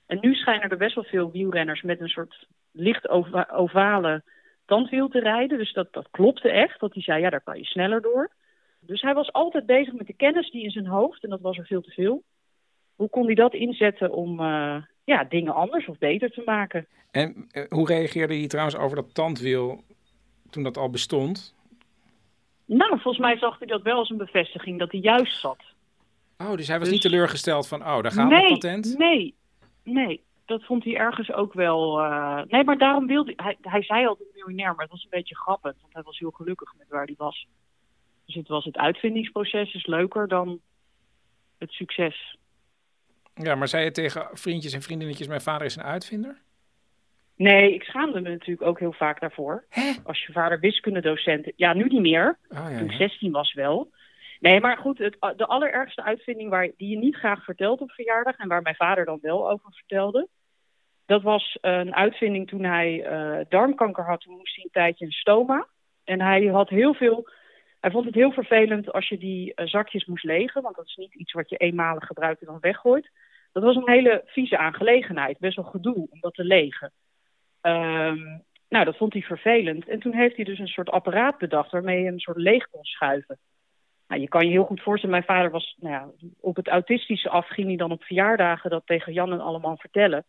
En 0.06 0.18
nu 0.20 0.34
schijnen 0.34 0.70
er 0.70 0.76
best 0.76 0.94
wel 0.94 1.04
veel 1.04 1.30
wielrenners 1.30 1.82
met 1.82 2.00
een 2.00 2.08
soort 2.08 2.46
licht 2.72 3.08
ova 3.08 3.48
ovale 3.52 4.22
tandwiel 4.66 5.08
te 5.08 5.20
rijden. 5.20 5.58
Dus 5.58 5.72
dat, 5.72 5.92
dat 5.92 6.08
klopte 6.10 6.50
echt. 6.50 6.80
Dat 6.80 6.94
hij 6.94 7.02
zei, 7.02 7.20
ja, 7.20 7.30
daar 7.30 7.42
kan 7.44 7.58
je 7.58 7.64
sneller 7.64 8.02
door. 8.02 8.30
Dus 8.87 9.03
hij 9.03 9.14
was 9.14 9.33
altijd 9.33 9.66
bezig 9.66 9.94
met 9.94 10.07
de 10.07 10.12
kennis 10.12 10.51
die 10.51 10.62
in 10.62 10.70
zijn 10.70 10.87
hoofd, 10.87 11.25
en 11.25 11.31
dat 11.31 11.40
was 11.40 11.59
er 11.59 11.66
veel 11.66 11.83
te 11.83 11.90
veel. 11.90 12.22
Hoe 12.94 13.09
kon 13.09 13.27
hij 13.27 13.35
dat 13.35 13.55
inzetten 13.55 14.12
om 14.12 14.40
uh, 14.40 14.77
ja, 15.05 15.25
dingen 15.25 15.55
anders 15.55 15.87
of 15.87 15.99
beter 15.99 16.31
te 16.31 16.42
maken? 16.44 16.87
En 17.11 17.49
uh, 17.53 17.64
hoe 17.68 17.87
reageerde 17.87 18.35
hij 18.35 18.46
trouwens 18.46 18.77
over 18.77 18.96
dat 18.96 19.14
tandwiel 19.14 19.85
toen 20.51 20.62
dat 20.62 20.77
al 20.77 20.90
bestond? 20.90 21.55
Nou, 22.64 22.90
volgens 22.90 23.18
mij 23.18 23.38
zag 23.38 23.59
hij 23.59 23.66
dat 23.66 23.83
wel 23.83 23.99
als 23.99 24.11
een 24.11 24.16
bevestiging 24.16 24.79
dat 24.79 24.92
hij 24.92 25.01
juist 25.01 25.40
zat. 25.40 25.64
Oh, 26.38 26.55
dus 26.55 26.68
hij 26.68 26.79
was 26.79 26.88
dus... 26.88 26.96
niet 26.96 27.03
teleurgesteld 27.03 27.68
van, 27.68 27.81
oh, 27.81 28.03
daar 28.03 28.12
gaat 28.12 28.29
nee, 28.29 28.51
het 28.51 28.59
patent? 28.59 28.99
Nee, 28.99 29.35
nee. 29.83 30.25
Dat 30.44 30.64
vond 30.64 30.85
hij 30.85 30.96
ergens 30.96 31.33
ook 31.33 31.53
wel... 31.53 32.01
Uh... 32.01 32.40
Nee, 32.46 32.64
maar 32.64 32.79
daarom 32.79 33.07
wilde 33.07 33.33
hij... 33.37 33.57
Hij 33.61 33.83
zei 33.83 34.07
altijd 34.07 34.29
miljonair, 34.35 34.75
maar 34.75 34.83
het 34.83 34.90
was 34.90 35.03
een 35.03 35.11
beetje 35.11 35.37
grappig. 35.37 35.75
Want 35.81 35.92
hij 35.92 36.03
was 36.03 36.18
heel 36.18 36.31
gelukkig 36.31 36.75
met 36.79 36.88
waar 36.88 37.05
hij 37.05 37.14
was. 37.18 37.46
Dus 38.26 38.34
het 38.34 38.48
was 38.48 38.64
het 38.64 38.76
uitvindingsproces 38.76 39.74
is 39.74 39.86
leuker 39.86 40.28
dan 40.28 40.60
het 41.58 41.70
succes. 41.70 42.36
Ja, 43.34 43.54
maar 43.54 43.68
zei 43.68 43.84
je 43.84 43.90
tegen 43.90 44.28
vriendjes 44.32 44.72
en 44.72 44.82
vriendinnetjes... 44.82 45.26
mijn 45.26 45.40
vader 45.40 45.66
is 45.66 45.76
een 45.76 45.82
uitvinder? 45.82 46.40
Nee, 47.36 47.74
ik 47.74 47.82
schaamde 47.82 48.20
me 48.20 48.28
natuurlijk 48.28 48.68
ook 48.68 48.78
heel 48.78 48.92
vaak 48.92 49.20
daarvoor. 49.20 49.64
Hè? 49.68 49.92
Als 50.04 50.26
je 50.26 50.32
vader 50.32 50.60
wiskundedocent... 50.60 51.52
Ja, 51.56 51.72
nu 51.72 51.84
niet 51.84 52.00
meer. 52.00 52.38
Oh, 52.48 52.58
ja, 52.58 52.78
Toen 52.78 52.86
ik 52.86 52.90
ja. 52.90 52.96
16 52.96 53.32
was 53.32 53.52
wel. 53.52 53.90
Nee, 54.40 54.60
maar 54.60 54.76
goed, 54.76 54.98
het, 54.98 55.16
de 55.36 55.46
allerergste 55.46 56.02
uitvinding 56.02 56.50
waar, 56.50 56.70
die 56.76 56.88
je 56.88 56.98
niet 56.98 57.16
graag 57.16 57.44
vertelt 57.44 57.80
op 57.80 57.90
verjaardag... 57.90 58.36
en 58.36 58.48
waar 58.48 58.62
mijn 58.62 58.74
vader 58.74 59.04
dan 59.04 59.18
wel 59.22 59.50
over 59.50 59.72
vertelde... 59.72 60.28
dat 61.06 61.22
was 61.22 61.58
een 61.60 61.94
uitvinding 61.94 62.48
toen 62.48 62.64
hij 62.64 63.12
uh, 63.12 63.44
darmkanker 63.48 64.04
had. 64.04 64.20
Toen 64.20 64.36
moest 64.36 64.54
hij 64.54 64.64
een 64.64 64.70
tijdje 64.70 65.04
een 65.04 65.10
stoma. 65.12 65.66
En 66.04 66.20
hij 66.20 66.44
had 66.44 66.68
heel 66.68 66.94
veel... 66.94 67.28
Hij 67.87 67.94
vond 67.94 68.07
het 68.07 68.14
heel 68.14 68.33
vervelend 68.33 68.92
als 68.92 69.09
je 69.09 69.18
die 69.18 69.53
uh, 69.55 69.66
zakjes 69.66 70.05
moest 70.05 70.25
legen... 70.25 70.62
want 70.62 70.77
dat 70.77 70.87
is 70.87 70.96
niet 70.96 71.14
iets 71.14 71.33
wat 71.33 71.51
je 71.51 71.57
eenmalig 71.57 72.07
gebruikt 72.07 72.40
en 72.40 72.46
dan 72.46 72.61
weggooit. 72.61 73.11
Dat 73.53 73.62
was 73.62 73.77
een 73.77 73.90
hele 73.90 74.22
vieze 74.25 74.59
aangelegenheid. 74.59 75.38
Best 75.38 75.57
wel 75.57 75.64
gedoe 75.64 76.07
om 76.11 76.20
dat 76.20 76.35
te 76.35 76.44
legen. 76.44 76.92
Um, 77.62 78.42
nou, 78.68 78.85
dat 78.85 78.96
vond 78.96 79.12
hij 79.12 79.22
vervelend. 79.22 79.88
En 79.88 80.01
toen 80.01 80.14
heeft 80.14 80.37
hij 80.37 80.44
dus 80.44 80.59
een 80.59 80.66
soort 80.68 80.90
apparaat 80.90 81.38
bedacht 81.38 81.70
waarmee 81.70 82.03
je 82.03 82.09
een 82.09 82.18
soort 82.18 82.37
leeg 82.37 82.70
kon 82.70 82.85
schuiven. 82.85 83.38
Nou, 84.09 84.20
je 84.20 84.29
kan 84.29 84.44
je 84.44 84.51
heel 84.51 84.64
goed 84.64 84.83
voorstellen, 84.83 85.16
mijn 85.16 85.37
vader 85.37 85.51
was 85.51 85.77
nou 85.81 85.94
ja, 85.94 86.29
op 86.40 86.57
het 86.57 86.68
autistische 86.68 87.29
af, 87.29 87.49
ging 87.49 87.66
hij 87.66 87.77
dan 87.77 87.92
op 87.92 88.03
verjaardagen 88.03 88.70
dat 88.70 88.87
tegen 88.87 89.12
Jan 89.12 89.33
en 89.33 89.40
allemaal 89.40 89.77
vertellen. 89.77 90.25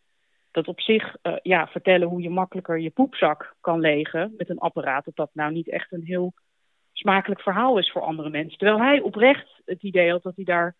Dat 0.50 0.68
op 0.68 0.80
zich, 0.80 1.16
uh, 1.22 1.36
ja, 1.42 1.66
vertellen 1.66 2.08
hoe 2.08 2.22
je 2.22 2.30
makkelijker 2.30 2.78
je 2.78 2.90
poepzak 2.90 3.54
kan 3.60 3.80
legen 3.80 4.34
met 4.36 4.48
een 4.48 4.58
apparaat, 4.58 5.04
dat 5.04 5.16
dat 5.16 5.30
nou 5.32 5.52
niet 5.52 5.68
echt 5.68 5.92
een 5.92 6.04
heel 6.04 6.32
smakelijk 6.98 7.40
verhaal 7.40 7.78
is 7.78 7.90
voor 7.90 8.02
andere 8.02 8.30
mensen. 8.30 8.58
Terwijl 8.58 8.80
hij 8.80 9.00
oprecht 9.00 9.60
het 9.64 9.82
idee 9.82 10.10
had 10.10 10.22
dat 10.22 10.36
hij 10.36 10.44
daar 10.44 10.74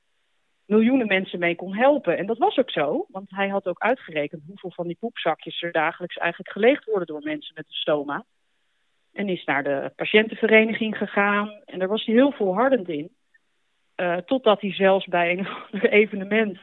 miljoenen 0.66 1.06
mensen 1.06 1.38
mee 1.38 1.54
kon 1.54 1.74
helpen. 1.74 2.18
En 2.18 2.26
dat 2.26 2.38
was 2.38 2.56
ook 2.56 2.70
zo, 2.70 3.06
want 3.08 3.30
hij 3.30 3.48
had 3.48 3.66
ook 3.66 3.78
uitgerekend 3.78 4.42
hoeveel 4.46 4.72
van 4.72 4.86
die 4.86 4.96
poepzakjes 5.00 5.62
er 5.62 5.72
dagelijks 5.72 6.16
eigenlijk 6.16 6.52
geleegd 6.52 6.84
worden 6.84 7.06
door 7.06 7.22
mensen 7.22 7.54
met 7.54 7.64
een 7.64 7.74
stoma. 7.74 8.24
En 9.12 9.28
is 9.28 9.44
naar 9.44 9.62
de 9.62 9.92
patiëntenvereniging 9.96 10.96
gegaan 10.96 11.62
en 11.64 11.78
daar 11.78 11.88
was 11.88 12.04
hij 12.04 12.14
heel 12.14 12.32
volhardend 12.32 12.88
in. 12.88 13.10
Uh, 13.96 14.16
totdat 14.16 14.60
hij 14.60 14.72
zelfs 14.72 15.06
bij 15.06 15.38
een 15.38 15.46
evenement 16.02 16.58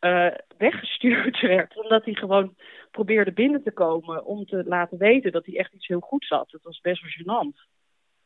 uh, 0.00 0.30
weggestuurd 0.58 1.40
werd, 1.56 1.82
omdat 1.82 2.04
hij 2.04 2.14
gewoon 2.14 2.54
probeerde 2.90 3.32
binnen 3.32 3.62
te 3.62 3.72
komen 3.72 4.24
om 4.24 4.44
te 4.44 4.64
laten 4.64 4.98
weten 4.98 5.32
dat 5.32 5.46
hij 5.46 5.56
echt 5.56 5.72
iets 5.72 5.86
heel 5.86 6.00
goeds 6.00 6.28
had. 6.28 6.50
Het 6.50 6.62
was 6.62 6.80
best 6.80 7.02
wel 7.02 7.10
gênant. 7.10 7.75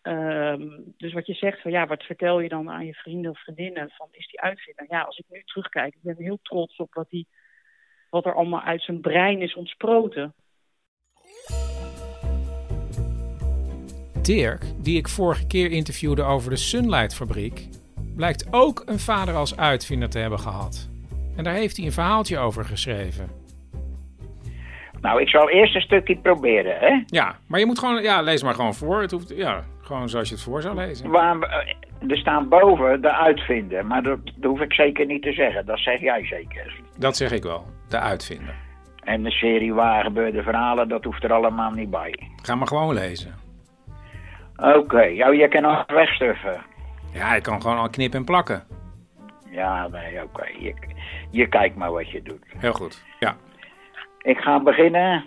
Um, 0.02 0.94
dus 0.96 1.12
wat 1.12 1.26
je 1.26 1.34
zegt 1.34 1.60
van 1.62 1.70
ja, 1.70 1.86
wat 1.86 2.02
vertel 2.02 2.40
je 2.40 2.48
dan 2.48 2.70
aan 2.70 2.86
je 2.86 2.94
vrienden 2.94 3.30
of 3.30 3.42
vriendinnen 3.42 3.90
van 3.90 4.08
is 4.10 4.28
die 4.28 4.40
uitvinder? 4.40 4.86
Ja, 4.88 5.00
als 5.00 5.18
ik 5.18 5.24
nu 5.28 5.42
terugkijk, 5.44 5.94
ik 5.94 6.02
ben 6.02 6.16
heel 6.16 6.38
trots 6.42 6.76
op 6.76 6.94
wat, 6.94 7.10
die, 7.10 7.26
wat 8.10 8.26
er 8.26 8.34
allemaal 8.34 8.62
uit 8.62 8.82
zijn 8.82 9.00
brein 9.00 9.40
is 9.40 9.54
ontsproten. 9.54 10.34
Dirk, 14.22 14.62
die 14.82 14.96
ik 14.96 15.08
vorige 15.08 15.46
keer 15.46 15.70
interviewde 15.70 16.22
over 16.22 16.50
de 16.50 16.56
Sunlight 16.56 17.14
fabriek, 17.14 17.68
blijkt 18.16 18.52
ook 18.52 18.82
een 18.86 18.98
vader 18.98 19.34
als 19.34 19.56
uitvinder 19.56 20.10
te 20.10 20.18
hebben 20.18 20.38
gehad. 20.38 20.88
En 21.36 21.44
daar 21.44 21.54
heeft 21.54 21.76
hij 21.76 21.86
een 21.86 21.92
verhaaltje 21.92 22.38
over 22.38 22.64
geschreven. 22.64 23.39
Nou, 25.00 25.20
ik 25.20 25.28
zal 25.28 25.50
eerst 25.50 25.74
een 25.74 25.80
stukje 25.80 26.16
proberen, 26.16 26.78
hè? 26.78 27.02
Ja, 27.06 27.34
maar 27.46 27.60
je 27.60 27.66
moet 27.66 27.78
gewoon, 27.78 28.02
ja, 28.02 28.20
lees 28.22 28.42
maar 28.42 28.54
gewoon 28.54 28.74
voor. 28.74 29.00
Het 29.00 29.10
hoeft, 29.10 29.36
ja, 29.36 29.64
gewoon 29.80 30.08
zoals 30.08 30.28
je 30.28 30.34
het 30.34 30.44
voor 30.44 30.62
zou 30.62 30.76
lezen. 30.76 31.10
Waar, 31.10 31.36
er 32.08 32.16
staan 32.16 32.48
boven 32.48 33.02
de 33.02 33.12
uitvinder, 33.12 33.86
maar 33.86 34.02
dat, 34.02 34.18
dat 34.24 34.50
hoef 34.50 34.60
ik 34.60 34.72
zeker 34.72 35.06
niet 35.06 35.22
te 35.22 35.32
zeggen. 35.32 35.66
Dat 35.66 35.78
zeg 35.78 36.00
jij 36.00 36.26
zeker. 36.26 36.80
Dat 36.98 37.16
zeg 37.16 37.32
ik 37.32 37.42
wel, 37.42 37.66
de 37.88 37.98
uitvinder. 37.98 38.54
En 39.04 39.22
de 39.22 39.30
serie 39.30 39.74
waar 39.74 40.04
gebeurde 40.04 40.42
verhalen, 40.42 40.88
dat 40.88 41.04
hoeft 41.04 41.24
er 41.24 41.32
allemaal 41.32 41.70
niet 41.70 41.90
bij. 41.90 42.14
Ga 42.42 42.54
maar 42.54 42.66
gewoon 42.66 42.94
lezen. 42.94 43.34
Oké, 44.56 45.02
jou, 45.02 45.36
je 45.36 45.48
kan 45.48 45.62
nog 45.62 45.84
wegstuffen. 45.86 46.62
Ja, 47.12 47.34
ik 47.34 47.42
kan 47.42 47.62
gewoon 47.62 47.78
al 47.78 47.90
knippen 47.90 48.18
en 48.18 48.24
plakken. 48.24 48.62
Ja, 49.50 49.88
nee, 49.88 50.22
oké. 50.22 50.46
Je, 50.58 50.74
je 51.30 51.48
kijkt 51.48 51.76
maar 51.76 51.92
wat 51.92 52.10
je 52.10 52.22
doet. 52.22 52.44
Heel 52.56 52.72
goed, 52.72 53.04
ja. 53.18 53.36
Ik 54.22 54.38
ga 54.38 54.61
beginnen. 54.61 55.24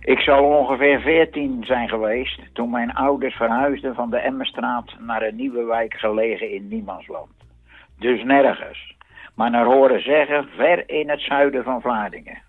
Ik 0.00 0.18
zal 0.18 0.44
ongeveer 0.44 1.00
14 1.00 1.64
zijn 1.64 1.88
geweest 1.88 2.40
toen 2.52 2.70
mijn 2.70 2.94
ouders 2.94 3.34
verhuisden 3.34 3.94
van 3.94 4.10
de 4.10 4.18
Emmerstraat 4.18 4.94
naar 4.98 5.22
een 5.22 5.36
nieuwe 5.36 5.64
wijk 5.64 5.94
gelegen 5.94 6.50
in 6.50 6.68
Niemandsland. 6.68 7.32
Dus 7.98 8.22
nergens, 8.22 8.96
maar 9.34 9.50
naar 9.50 9.64
horen 9.64 10.02
zeggen 10.02 10.48
ver 10.56 10.88
in 10.88 11.10
het 11.10 11.20
zuiden 11.20 11.64
van 11.64 11.80
Vlaardingen. 11.80 12.42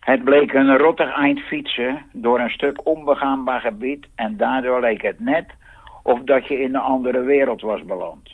Het 0.00 0.24
bleek 0.24 0.52
een 0.52 0.76
rottig 0.76 1.16
eind 1.16 1.40
fietsen 1.40 2.02
door 2.12 2.40
een 2.40 2.50
stuk 2.50 2.86
onbegaanbaar 2.86 3.60
gebied 3.60 4.06
en 4.14 4.36
daardoor 4.36 4.80
leek 4.80 5.02
het 5.02 5.20
net 5.20 5.46
of 6.02 6.20
dat 6.22 6.46
je 6.46 6.60
in 6.60 6.74
een 6.74 6.80
andere 6.80 7.20
wereld 7.20 7.60
was 7.60 7.84
beland. 7.84 8.30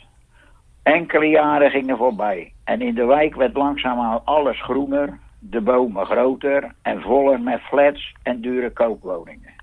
Enkele 0.83 1.25
jaren 1.25 1.71
gingen 1.71 1.97
voorbij 1.97 2.53
en 2.63 2.81
in 2.81 2.95
de 2.95 3.05
wijk 3.05 3.35
werd 3.35 3.55
langzaamaan 3.55 4.21
alles 4.25 4.61
groener, 4.61 5.19
de 5.49 5.61
bomen 5.61 6.05
groter 6.05 6.71
en 6.81 7.01
voller 7.01 7.41
met 7.41 7.61
flats 7.61 8.13
en 8.23 8.41
dure 8.41 8.69
koopwoningen. 8.69 9.53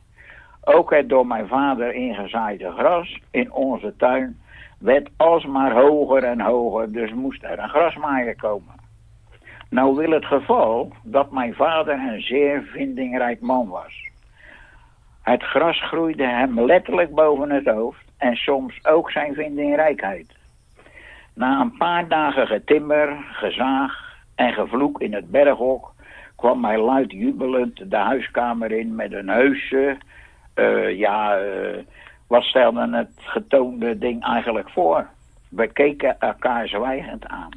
Ook 0.65 0.91
het 0.91 1.09
door 1.09 1.27
mijn 1.27 1.49
vader 1.49 1.95
ingezaaide 1.95 2.71
gras 2.71 3.21
in 3.31 3.53
onze 3.53 3.97
tuin 3.97 4.41
werd 4.79 5.09
alsmaar 5.17 5.73
hoger 5.73 6.25
en 6.25 6.41
hoger, 6.41 6.93
dus 6.93 7.13
moest 7.13 7.43
er 7.43 7.59
een 7.59 7.69
grasmaaier 7.69 8.37
komen. 8.37 8.75
Nou 9.71 9.97
wil 9.97 10.11
het 10.11 10.25
geval 10.25 10.93
dat 11.03 11.31
mijn 11.31 11.55
vader 11.55 11.95
een 11.95 12.23
zeer 12.23 12.63
vindingrijk 12.63 13.41
man 13.41 13.69
was. 13.69 14.09
Het 15.23 15.43
gras 15.43 15.83
groeide 15.83 16.27
hem 16.27 16.61
letterlijk 16.61 17.15
boven 17.15 17.51
het 17.51 17.67
hoofd 17.67 18.05
en 18.19 18.37
soms 18.37 18.87
ook 18.87 19.11
zijn 19.11 19.35
vindingrijkheid. 19.35 20.37
Na 21.35 21.61
een 21.61 21.77
paar 21.77 22.09
dagen 22.09 22.47
getimmer, 22.47 23.17
gezaag 23.33 24.14
en 24.35 24.53
gevloek 24.53 25.01
in 25.01 25.15
het 25.15 25.31
berghok 25.31 25.95
kwam 26.37 26.65
hij 26.65 26.79
luid 26.79 27.13
jubelend 27.13 27.91
de 27.91 27.97
huiskamer 27.97 28.73
in 28.73 28.95
met 28.95 29.13
een 29.13 29.29
heuse, 29.29 29.99
eh, 30.55 30.99
ja, 30.99 31.43
uh, 31.43 31.79
wat 32.27 32.43
stelde 32.43 32.97
het 32.97 33.13
getoonde 33.17 33.99
ding 33.99 34.25
eigenlijk 34.25 34.71
voor? 34.71 35.09
We 35.49 35.67
keken 35.67 36.21
elkaar 36.21 36.69
zwijgend 36.69 37.27
aan. 37.27 37.51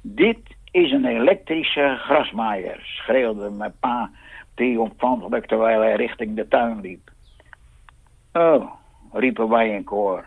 Dit 0.00 0.38
is 0.70 0.92
een 0.92 1.04
elektrische 1.04 1.96
grasmaaier, 1.98 2.80
schreeuwde 2.82 3.50
mijn 3.50 3.74
pa 3.80 4.10
triomfantelijk 4.54 5.46
terwijl 5.46 5.80
hij 5.80 5.94
richting 5.94 6.36
de 6.36 6.48
tuin 6.48 6.80
liep. 6.80 7.10
Oh, 8.32 8.72
riepen 9.12 9.48
wij 9.48 9.70
in 9.70 9.84
koor 9.84 10.24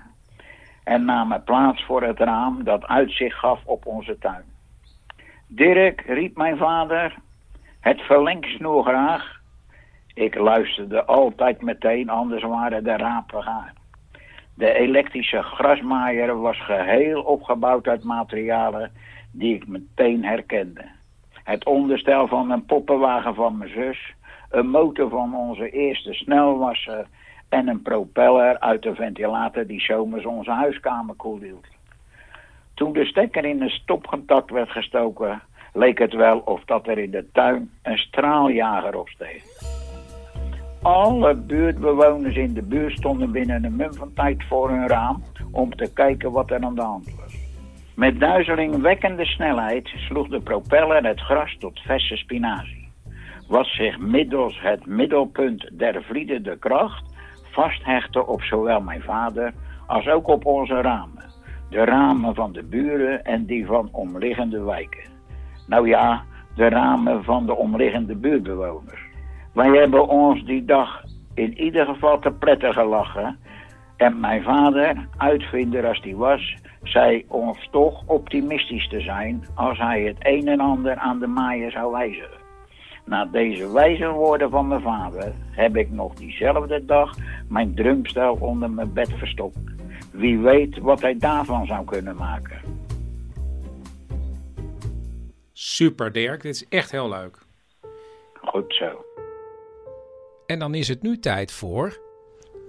en 0.88 1.06
namen 1.06 1.44
plaats 1.44 1.84
voor 1.84 2.04
het 2.04 2.20
raam 2.20 2.64
dat 2.64 2.86
uitzicht 2.86 3.38
gaf 3.38 3.60
op 3.66 3.86
onze 3.86 4.18
tuin. 4.18 4.57
Dirk, 5.50 6.02
riep 6.02 6.38
mijn 6.38 6.58
vader, 6.58 7.16
het 7.80 8.02
verlengsnoer 8.02 8.84
graag. 8.84 9.40
Ik 10.14 10.36
luisterde 10.36 11.06
altijd 11.06 11.62
meteen, 11.62 12.10
anders 12.10 12.44
waren 12.44 12.84
de 12.84 12.98
rapen 12.98 13.44
gaar. 13.44 13.74
De 14.54 14.74
elektrische 14.74 15.42
grasmaaier 15.42 16.42
was 16.42 16.62
geheel 16.62 17.22
opgebouwd 17.22 17.88
uit 17.88 18.04
materialen 18.04 18.92
die 19.32 19.56
ik 19.56 19.68
meteen 19.68 20.26
herkende. 20.26 20.86
Het 21.44 21.66
onderstel 21.66 22.28
van 22.28 22.52
een 22.52 22.66
poppenwagen 22.66 23.36
van 23.36 23.58
mijn 23.58 23.72
zus, 23.72 24.14
een 24.50 24.70
motor 24.70 25.10
van 25.10 25.36
onze 25.36 25.70
eerste 25.70 26.14
snelwasser 26.14 27.08
en 27.50 27.68
een 27.68 27.82
propeller 27.82 28.60
uit 28.60 28.84
de 28.84 28.96
ventilator 28.96 29.68
die 29.68 29.82
zomers 29.82 30.26
onze 30.26 30.52
huiskamer 30.52 31.16
koel 31.16 31.40
hield. 31.40 31.77
Toen 32.78 32.94
de 32.94 33.06
stekker 33.06 33.46
in 33.46 33.62
een 33.62 33.70
stopcontact 33.70 34.52
werd 34.52 34.70
gestoken, 34.70 35.42
leek 35.74 35.98
het 35.98 36.14
wel 36.14 36.40
of 36.40 36.64
dat 36.66 36.88
er 36.88 36.98
in 36.98 37.12
de 37.12 37.26
tuin 37.32 37.70
een 37.84 37.98
straaljager 37.98 39.00
opsteeg. 39.00 39.44
Alle 40.82 41.36
buurtbewoners 41.36 42.36
in 42.36 42.54
de 42.54 42.62
buurt 42.62 42.98
stonden 42.98 43.32
binnen 43.32 43.64
een 43.64 43.76
mum 43.76 43.94
van 43.94 44.14
tijd 44.14 44.44
voor 44.44 44.70
hun 44.70 44.88
raam 44.88 45.24
om 45.52 45.76
te 45.76 45.94
kijken 45.94 46.32
wat 46.32 46.52
er 46.52 46.64
aan 46.64 46.76
de 46.76 46.82
hand 46.82 47.16
was. 47.16 47.36
Met 47.96 48.20
duizelingwekkende 48.20 49.26
snelheid 49.26 49.88
sloeg 49.88 50.28
de 50.28 50.42
propeller 50.42 51.06
het 51.06 51.20
gras 51.20 51.58
tot 51.60 51.80
verse 51.80 52.16
spinazie, 52.16 52.90
wat 53.48 53.66
zich 53.66 54.00
middels 54.00 54.62
het 54.62 54.86
middelpunt 54.86 55.70
der 55.74 56.04
vliedende 56.04 56.58
kracht 56.58 57.04
vasthechtte 57.52 58.28
op 58.28 58.42
zowel 58.42 58.82
mijn 58.82 59.02
vader 59.02 59.54
als 59.88 60.08
ook 60.08 60.28
op 60.28 60.46
onze 60.46 60.82
ramen. 60.82 61.37
De 61.70 61.86
ramen 61.86 62.36
van 62.36 62.52
de 62.52 62.64
buren 62.64 63.26
en 63.26 63.46
die 63.46 63.66
van 63.66 63.90
omliggende 63.92 64.64
wijken. 64.64 65.10
Nou 65.68 65.88
ja, 65.88 66.24
de 66.56 66.70
ramen 66.70 67.24
van 67.24 67.46
de 67.46 67.56
omliggende 67.56 68.16
buurtbewoners. 68.16 69.02
Wij 69.54 69.70
hebben 69.70 70.08
ons 70.08 70.46
die 70.46 70.66
dag 70.66 71.04
in 71.34 71.62
ieder 71.62 71.86
geval 71.86 72.20
te 72.20 72.32
prettig 72.32 72.74
gelachen. 72.74 73.38
En 73.98 74.20
mijn 74.20 74.44
vader, 74.44 75.08
uitvinder 75.18 75.88
als 75.88 76.02
die 76.02 76.16
was, 76.16 76.56
zei 76.84 77.26
ons 77.28 77.68
toch 77.72 78.04
optimistisch 78.06 78.88
te 78.88 79.02
zijn 79.02 79.44
als 79.56 79.78
hij 79.78 80.02
het 80.02 80.18
een 80.20 80.48
en 80.48 80.60
ander 80.60 80.96
aan 80.96 81.20
de 81.20 81.28
maaier 81.28 81.72
zou 81.72 81.92
wijzigen. 81.92 82.46
Na 83.06 83.26
deze 83.26 83.72
wijze 83.72 84.10
woorden 84.10 84.50
van 84.50 84.68
mijn 84.68 84.82
vader 84.82 85.34
heb 85.52 85.76
ik 85.76 85.92
nog 85.92 86.14
diezelfde 86.14 86.86
dag 86.86 87.16
mijn 87.50 87.76
drumstel 87.76 88.38
onder 88.40 88.72
mijn 88.72 88.94
bed 88.94 89.14
verstopt. 89.18 89.77
Wie 90.18 90.38
weet 90.38 90.78
wat 90.78 91.02
hij 91.02 91.18
daarvan 91.18 91.66
zou 91.66 91.86
kunnen 91.86 92.16
maken. 92.16 92.62
Super 95.54 96.12
Dirk, 96.12 96.42
dit 96.42 96.56
is 96.56 96.66
echt 96.70 96.92
heel 96.92 97.10
leuk. 97.10 97.38
Goed 98.34 98.74
zo. 98.74 99.06
En 100.46 100.60
dan 100.60 100.74
is 100.74 100.88
het 100.88 101.02
nu 101.02 101.20
tijd 101.20 101.52
voor... 101.52 102.00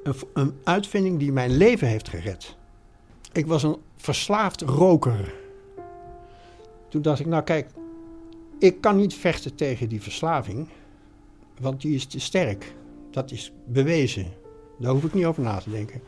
Een, 0.02 0.14
een 0.32 0.58
uitvinding 0.64 1.18
die 1.18 1.32
mijn 1.32 1.56
leven 1.56 1.88
heeft 1.88 2.08
gered. 2.08 2.56
Ik 3.32 3.46
was 3.46 3.62
een 3.62 3.76
verslaafd 3.96 4.60
roker. 4.60 5.34
Toen 6.88 7.02
dacht 7.02 7.20
ik, 7.20 7.26
nou 7.26 7.42
kijk, 7.42 7.68
ik 8.58 8.80
kan 8.80 8.96
niet 8.96 9.14
vechten 9.14 9.54
tegen 9.54 9.88
die 9.88 10.02
verslaving, 10.02 10.68
want 11.60 11.80
die 11.80 11.94
is 11.94 12.06
te 12.06 12.20
sterk. 12.20 12.74
Dat 13.10 13.30
is 13.30 13.52
bewezen. 13.66 14.26
Daar 14.78 14.92
hoef 14.92 15.04
ik 15.04 15.14
niet 15.14 15.24
over 15.24 15.42
na 15.42 15.58
te 15.58 15.70
denken. 15.70 16.00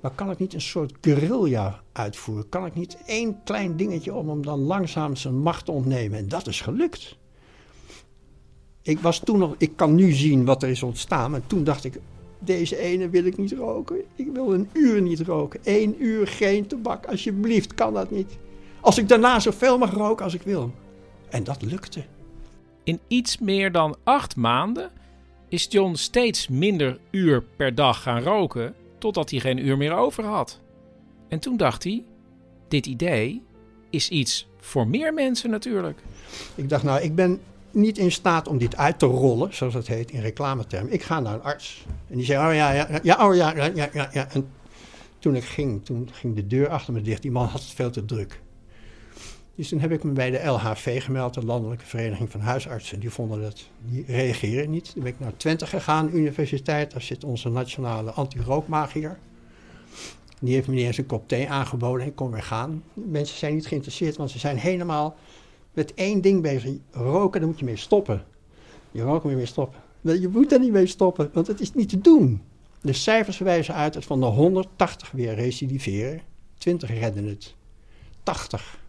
Maar 0.00 0.10
kan 0.10 0.30
ik 0.30 0.38
niet 0.38 0.54
een 0.54 0.60
soort 0.60 0.92
guerrilla 1.00 1.82
uitvoeren? 1.92 2.48
Kan 2.48 2.66
ik 2.66 2.74
niet 2.74 2.98
één 3.06 3.42
klein 3.44 3.76
dingetje 3.76 4.14
om 4.14 4.28
hem 4.28 4.42
dan 4.42 4.58
langzaam 4.58 5.16
zijn 5.16 5.38
macht 5.38 5.64
te 5.64 5.72
ontnemen? 5.72 6.18
En 6.18 6.28
dat 6.28 6.46
is 6.46 6.60
gelukt. 6.60 7.16
Ik 8.82 8.98
was 8.98 9.18
toen 9.18 9.38
nog, 9.38 9.54
ik 9.58 9.76
kan 9.76 9.94
nu 9.94 10.12
zien 10.12 10.44
wat 10.44 10.62
er 10.62 10.68
is 10.68 10.82
ontstaan, 10.82 11.30
maar 11.30 11.46
toen 11.46 11.64
dacht 11.64 11.84
ik, 11.84 12.00
deze 12.38 12.76
ene 12.76 13.08
wil 13.08 13.24
ik 13.24 13.36
niet 13.36 13.52
roken. 13.52 13.96
Ik 14.14 14.28
wil 14.32 14.52
een 14.52 14.68
uur 14.72 15.02
niet 15.02 15.20
roken. 15.20 15.60
Eén 15.64 16.04
uur 16.04 16.26
geen 16.26 16.66
tabak, 16.66 17.06
alsjeblieft, 17.06 17.74
kan 17.74 17.94
dat 17.94 18.10
niet. 18.10 18.38
Als 18.80 18.98
ik 18.98 19.08
daarna 19.08 19.40
zoveel 19.40 19.78
mag 19.78 19.92
roken 19.92 20.24
als 20.24 20.34
ik 20.34 20.42
wil. 20.42 20.72
En 21.28 21.44
dat 21.44 21.62
lukte. 21.62 22.04
In 22.84 23.00
iets 23.08 23.38
meer 23.38 23.72
dan 23.72 23.96
acht 24.04 24.36
maanden 24.36 24.90
is 25.48 25.66
John 25.70 25.94
steeds 25.94 26.48
minder 26.48 26.98
uur 27.10 27.42
per 27.56 27.74
dag 27.74 28.02
gaan 28.02 28.22
roken, 28.22 28.74
totdat 28.98 29.30
hij 29.30 29.40
geen 29.40 29.66
uur 29.66 29.76
meer 29.76 29.96
over 29.96 30.24
had. 30.24 30.60
En 31.28 31.38
toen 31.38 31.56
dacht 31.56 31.84
hij: 31.84 32.04
dit 32.68 32.86
idee 32.86 33.42
is 33.90 34.08
iets 34.08 34.48
voor 34.58 34.88
meer 34.88 35.14
mensen 35.14 35.50
natuurlijk. 35.50 35.98
Ik 36.54 36.68
dacht, 36.68 36.82
nou, 36.82 37.02
ik 37.02 37.14
ben 37.14 37.40
niet 37.70 37.98
in 37.98 38.12
staat 38.12 38.48
om 38.48 38.58
dit 38.58 38.76
uit 38.76 38.98
te 38.98 39.06
rollen, 39.06 39.54
zoals 39.54 39.72
dat 39.72 39.86
heet 39.86 40.10
in 40.10 40.20
reclametermen. 40.20 40.92
Ik 40.92 41.02
ga 41.02 41.20
naar 41.20 41.34
een 41.34 41.42
arts. 41.42 41.84
En 42.08 42.16
die 42.16 42.24
zei: 42.24 42.48
Oh 42.48 42.54
ja, 42.54 42.72
ja, 42.72 43.00
ja, 43.02 43.28
oh 43.28 43.34
ja, 43.34 43.54
ja, 43.56 43.88
ja, 43.92 44.08
ja. 44.12 44.28
En 44.30 44.48
toen 45.18 45.34
ik 45.34 45.44
ging, 45.44 45.84
toen 45.84 46.08
ging 46.12 46.34
de 46.34 46.46
deur 46.46 46.68
achter 46.68 46.92
me 46.92 47.02
dicht. 47.02 47.22
Die 47.22 47.30
man 47.30 47.46
had 47.46 47.60
het 47.60 47.70
veel 47.70 47.90
te 47.90 48.04
druk. 48.04 48.40
Dus 49.58 49.68
toen 49.68 49.80
heb 49.80 49.90
ik 49.90 50.02
me 50.02 50.12
bij 50.12 50.30
de 50.30 50.44
LHV 50.44 51.02
gemeld, 51.02 51.34
de 51.34 51.44
Landelijke 51.44 51.84
Vereniging 51.84 52.30
van 52.30 52.40
Huisartsen. 52.40 53.00
Die 53.00 53.10
vonden 53.10 53.42
dat, 53.42 53.68
die 53.78 54.04
reageren 54.06 54.70
niet. 54.70 54.92
Toen 54.92 55.02
ben 55.02 55.12
ik 55.12 55.20
naar 55.20 55.36
Twente 55.36 55.66
gegaan, 55.66 56.10
universiteit. 56.14 56.90
Daar 56.90 57.02
zit 57.02 57.24
onze 57.24 57.48
nationale 57.48 58.10
anti-rookmagier. 58.10 59.18
Die 60.40 60.54
heeft 60.54 60.68
me 60.68 60.74
niet 60.74 60.84
eens 60.84 60.98
een 60.98 61.06
kop 61.06 61.28
thee 61.28 61.48
aangeboden 61.48 62.06
en 62.06 62.14
kon 62.14 62.30
weer 62.30 62.42
gaan. 62.42 62.82
Mensen 62.94 63.38
zijn 63.38 63.54
niet 63.54 63.66
geïnteresseerd, 63.66 64.16
want 64.16 64.30
ze 64.30 64.38
zijn 64.38 64.56
helemaal 64.56 65.16
met 65.72 65.94
één 65.94 66.20
ding 66.20 66.42
bezig. 66.42 66.70
Roken, 66.90 67.40
daar 67.40 67.48
moet 67.48 67.58
je 67.58 67.64
mee 67.64 67.76
stoppen. 67.76 68.24
Je 68.90 69.02
roken 69.02 69.22
moet 69.22 69.30
je 69.30 69.36
mee 69.36 69.46
stoppen. 69.46 69.80
Je 70.00 70.28
moet 70.28 70.52
er 70.52 70.60
niet 70.60 70.72
mee 70.72 70.86
stoppen, 70.86 71.30
want 71.32 71.46
het 71.46 71.60
is 71.60 71.74
niet 71.74 71.88
te 71.88 72.00
doen. 72.00 72.42
De 72.80 72.92
cijfers 72.92 73.38
wijzen 73.38 73.74
uit 73.74 73.92
dat 73.92 74.04
van 74.04 74.20
de 74.20 74.26
180 74.26 75.10
weer 75.10 75.34
recidiveren, 75.34 76.20
20 76.58 76.90
redden 76.90 77.24
het. 77.24 77.54
80 78.22 78.86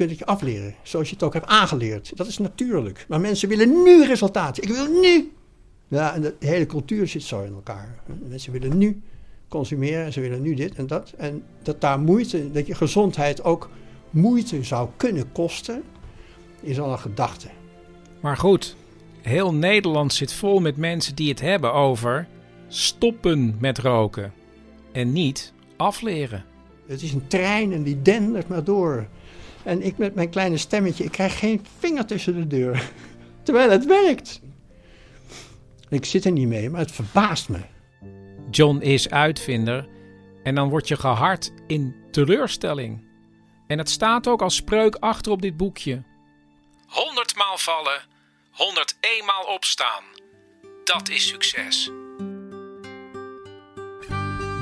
kunt 0.00 0.18
het 0.18 0.28
je 0.28 0.34
afleren. 0.34 0.74
Zoals 0.82 1.08
je 1.08 1.14
het 1.14 1.22
ook 1.22 1.32
hebt 1.32 1.46
aangeleerd. 1.46 2.16
Dat 2.16 2.26
is 2.26 2.38
natuurlijk. 2.38 3.04
Maar 3.08 3.20
mensen 3.20 3.48
willen 3.48 3.82
nu 3.82 4.04
resultaten. 4.04 4.62
Ik 4.62 4.68
wil 4.68 5.00
nu. 5.00 5.32
Ja, 5.88 6.14
en 6.14 6.20
de 6.20 6.34
hele 6.38 6.66
cultuur 6.66 7.08
zit 7.08 7.22
zo 7.22 7.42
in 7.42 7.52
elkaar. 7.52 7.98
Mensen 8.28 8.52
willen 8.52 8.78
nu 8.78 9.02
consumeren 9.48 10.04
en 10.04 10.12
ze 10.12 10.20
willen 10.20 10.42
nu 10.42 10.54
dit 10.54 10.74
en 10.74 10.86
dat. 10.86 11.12
En 11.16 11.42
dat 11.62 11.80
daar 11.80 12.00
moeite, 12.00 12.50
dat 12.50 12.66
je 12.66 12.74
gezondheid 12.74 13.44
ook 13.44 13.70
moeite 14.10 14.62
zou 14.62 14.88
kunnen 14.96 15.32
kosten, 15.32 15.82
is 16.60 16.80
al 16.80 16.92
een 16.92 16.98
gedachte. 16.98 17.48
Maar 18.20 18.36
goed, 18.36 18.76
heel 19.22 19.54
Nederland 19.54 20.12
zit 20.12 20.32
vol 20.32 20.60
met 20.60 20.76
mensen 20.76 21.14
die 21.14 21.28
het 21.28 21.40
hebben 21.40 21.72
over 21.72 22.26
stoppen 22.68 23.56
met 23.58 23.78
roken 23.78 24.32
en 24.92 25.12
niet 25.12 25.52
afleren. 25.76 26.44
Het 26.86 27.02
is 27.02 27.12
een 27.12 27.26
trein 27.26 27.72
en 27.72 27.82
die 27.82 28.02
dendert 28.02 28.48
maar 28.48 28.64
door. 28.64 29.08
En 29.62 29.82
ik 29.82 29.98
met 29.98 30.14
mijn 30.14 30.30
kleine 30.30 30.56
stemmetje, 30.56 31.04
ik 31.04 31.12
krijg 31.12 31.38
geen 31.38 31.66
vinger 31.78 32.06
tussen 32.06 32.34
de 32.34 32.46
deur. 32.46 32.90
Terwijl 33.42 33.70
het 33.70 33.86
werkt. 33.86 34.40
Ik 35.88 36.04
zit 36.04 36.24
er 36.24 36.32
niet 36.32 36.48
mee, 36.48 36.70
maar 36.70 36.80
het 36.80 36.92
verbaast 36.92 37.48
me. 37.48 37.60
John 38.50 38.76
is 38.80 39.10
uitvinder 39.10 39.88
en 40.42 40.54
dan 40.54 40.68
word 40.68 40.88
je 40.88 40.96
gehard 40.96 41.52
in 41.66 41.94
teleurstelling. 42.10 43.08
En 43.66 43.78
het 43.78 43.90
staat 43.90 44.26
ook 44.26 44.42
als 44.42 44.54
spreuk 44.54 44.94
achter 44.94 45.32
op 45.32 45.42
dit 45.42 45.56
boekje. 45.56 46.02
Honderdmaal 46.86 47.58
vallen, 47.58 48.00
101 48.50 49.24
maal 49.24 49.54
opstaan. 49.54 50.04
Dat 50.84 51.08
is 51.08 51.28
succes. 51.28 51.90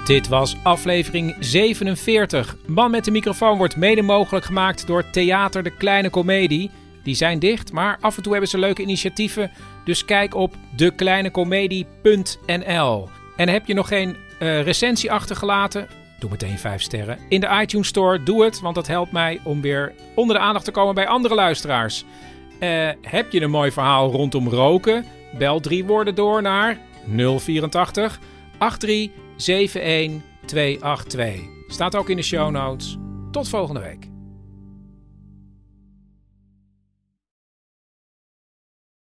Dit 0.09 0.29
was 0.29 0.57
aflevering 0.63 1.37
47. 1.41 2.57
Man 2.67 2.91
met 2.91 3.05
de 3.05 3.11
microfoon 3.11 3.59
wordt 3.59 3.77
mede 3.77 4.03
mogelijk 4.03 4.45
gemaakt 4.45 4.87
door 4.87 5.11
Theater 5.11 5.63
de 5.63 5.77
Kleine 5.77 6.11
Comedie. 6.11 6.71
Die 7.03 7.15
zijn 7.15 7.39
dicht, 7.39 7.73
maar 7.73 7.99
af 8.01 8.17
en 8.17 8.23
toe 8.23 8.33
hebben 8.33 8.51
ze 8.51 8.59
leuke 8.59 8.83
initiatieven. 8.83 9.51
Dus 9.85 10.05
kijk 10.05 10.35
op 10.35 10.55
dekleinecomedie.nl. 10.77 13.09
En 13.37 13.49
heb 13.49 13.67
je 13.67 13.75
nog 13.75 13.89
geen 13.89 14.17
uh, 14.41 14.63
recensie 14.63 15.13
achtergelaten? 15.13 15.89
Doe 16.19 16.31
meteen 16.31 16.59
5 16.59 16.83
sterren. 16.83 17.19
In 17.29 17.41
de 17.41 17.59
iTunes 17.63 17.89
Store, 17.89 18.23
doe 18.23 18.45
het, 18.45 18.61
want 18.61 18.75
dat 18.75 18.87
helpt 18.87 19.13
mij 19.13 19.41
om 19.45 19.61
weer 19.61 19.93
onder 20.15 20.37
de 20.37 20.43
aandacht 20.43 20.65
te 20.65 20.71
komen 20.71 20.95
bij 20.95 21.07
andere 21.07 21.35
luisteraars. 21.35 22.05
Uh, 22.61 22.89
heb 23.03 23.33
je 23.33 23.41
een 23.41 23.51
mooi 23.51 23.73
verhaal 23.73 24.11
rondom 24.11 24.49
roken? 24.49 25.05
Bel 25.39 25.61
drie 25.61 25.85
woorden 25.85 26.15
door 26.15 26.43
naar 26.43 26.79
084 27.17 28.19
83 28.59 29.11
71282. 29.39 31.41
Staat 31.67 31.97
ook 31.97 32.09
in 32.09 32.17
de 32.17 32.23
show 32.23 32.51
notes. 32.51 32.97
Tot 33.31 33.49
volgende 33.49 33.81
week. 33.81 34.18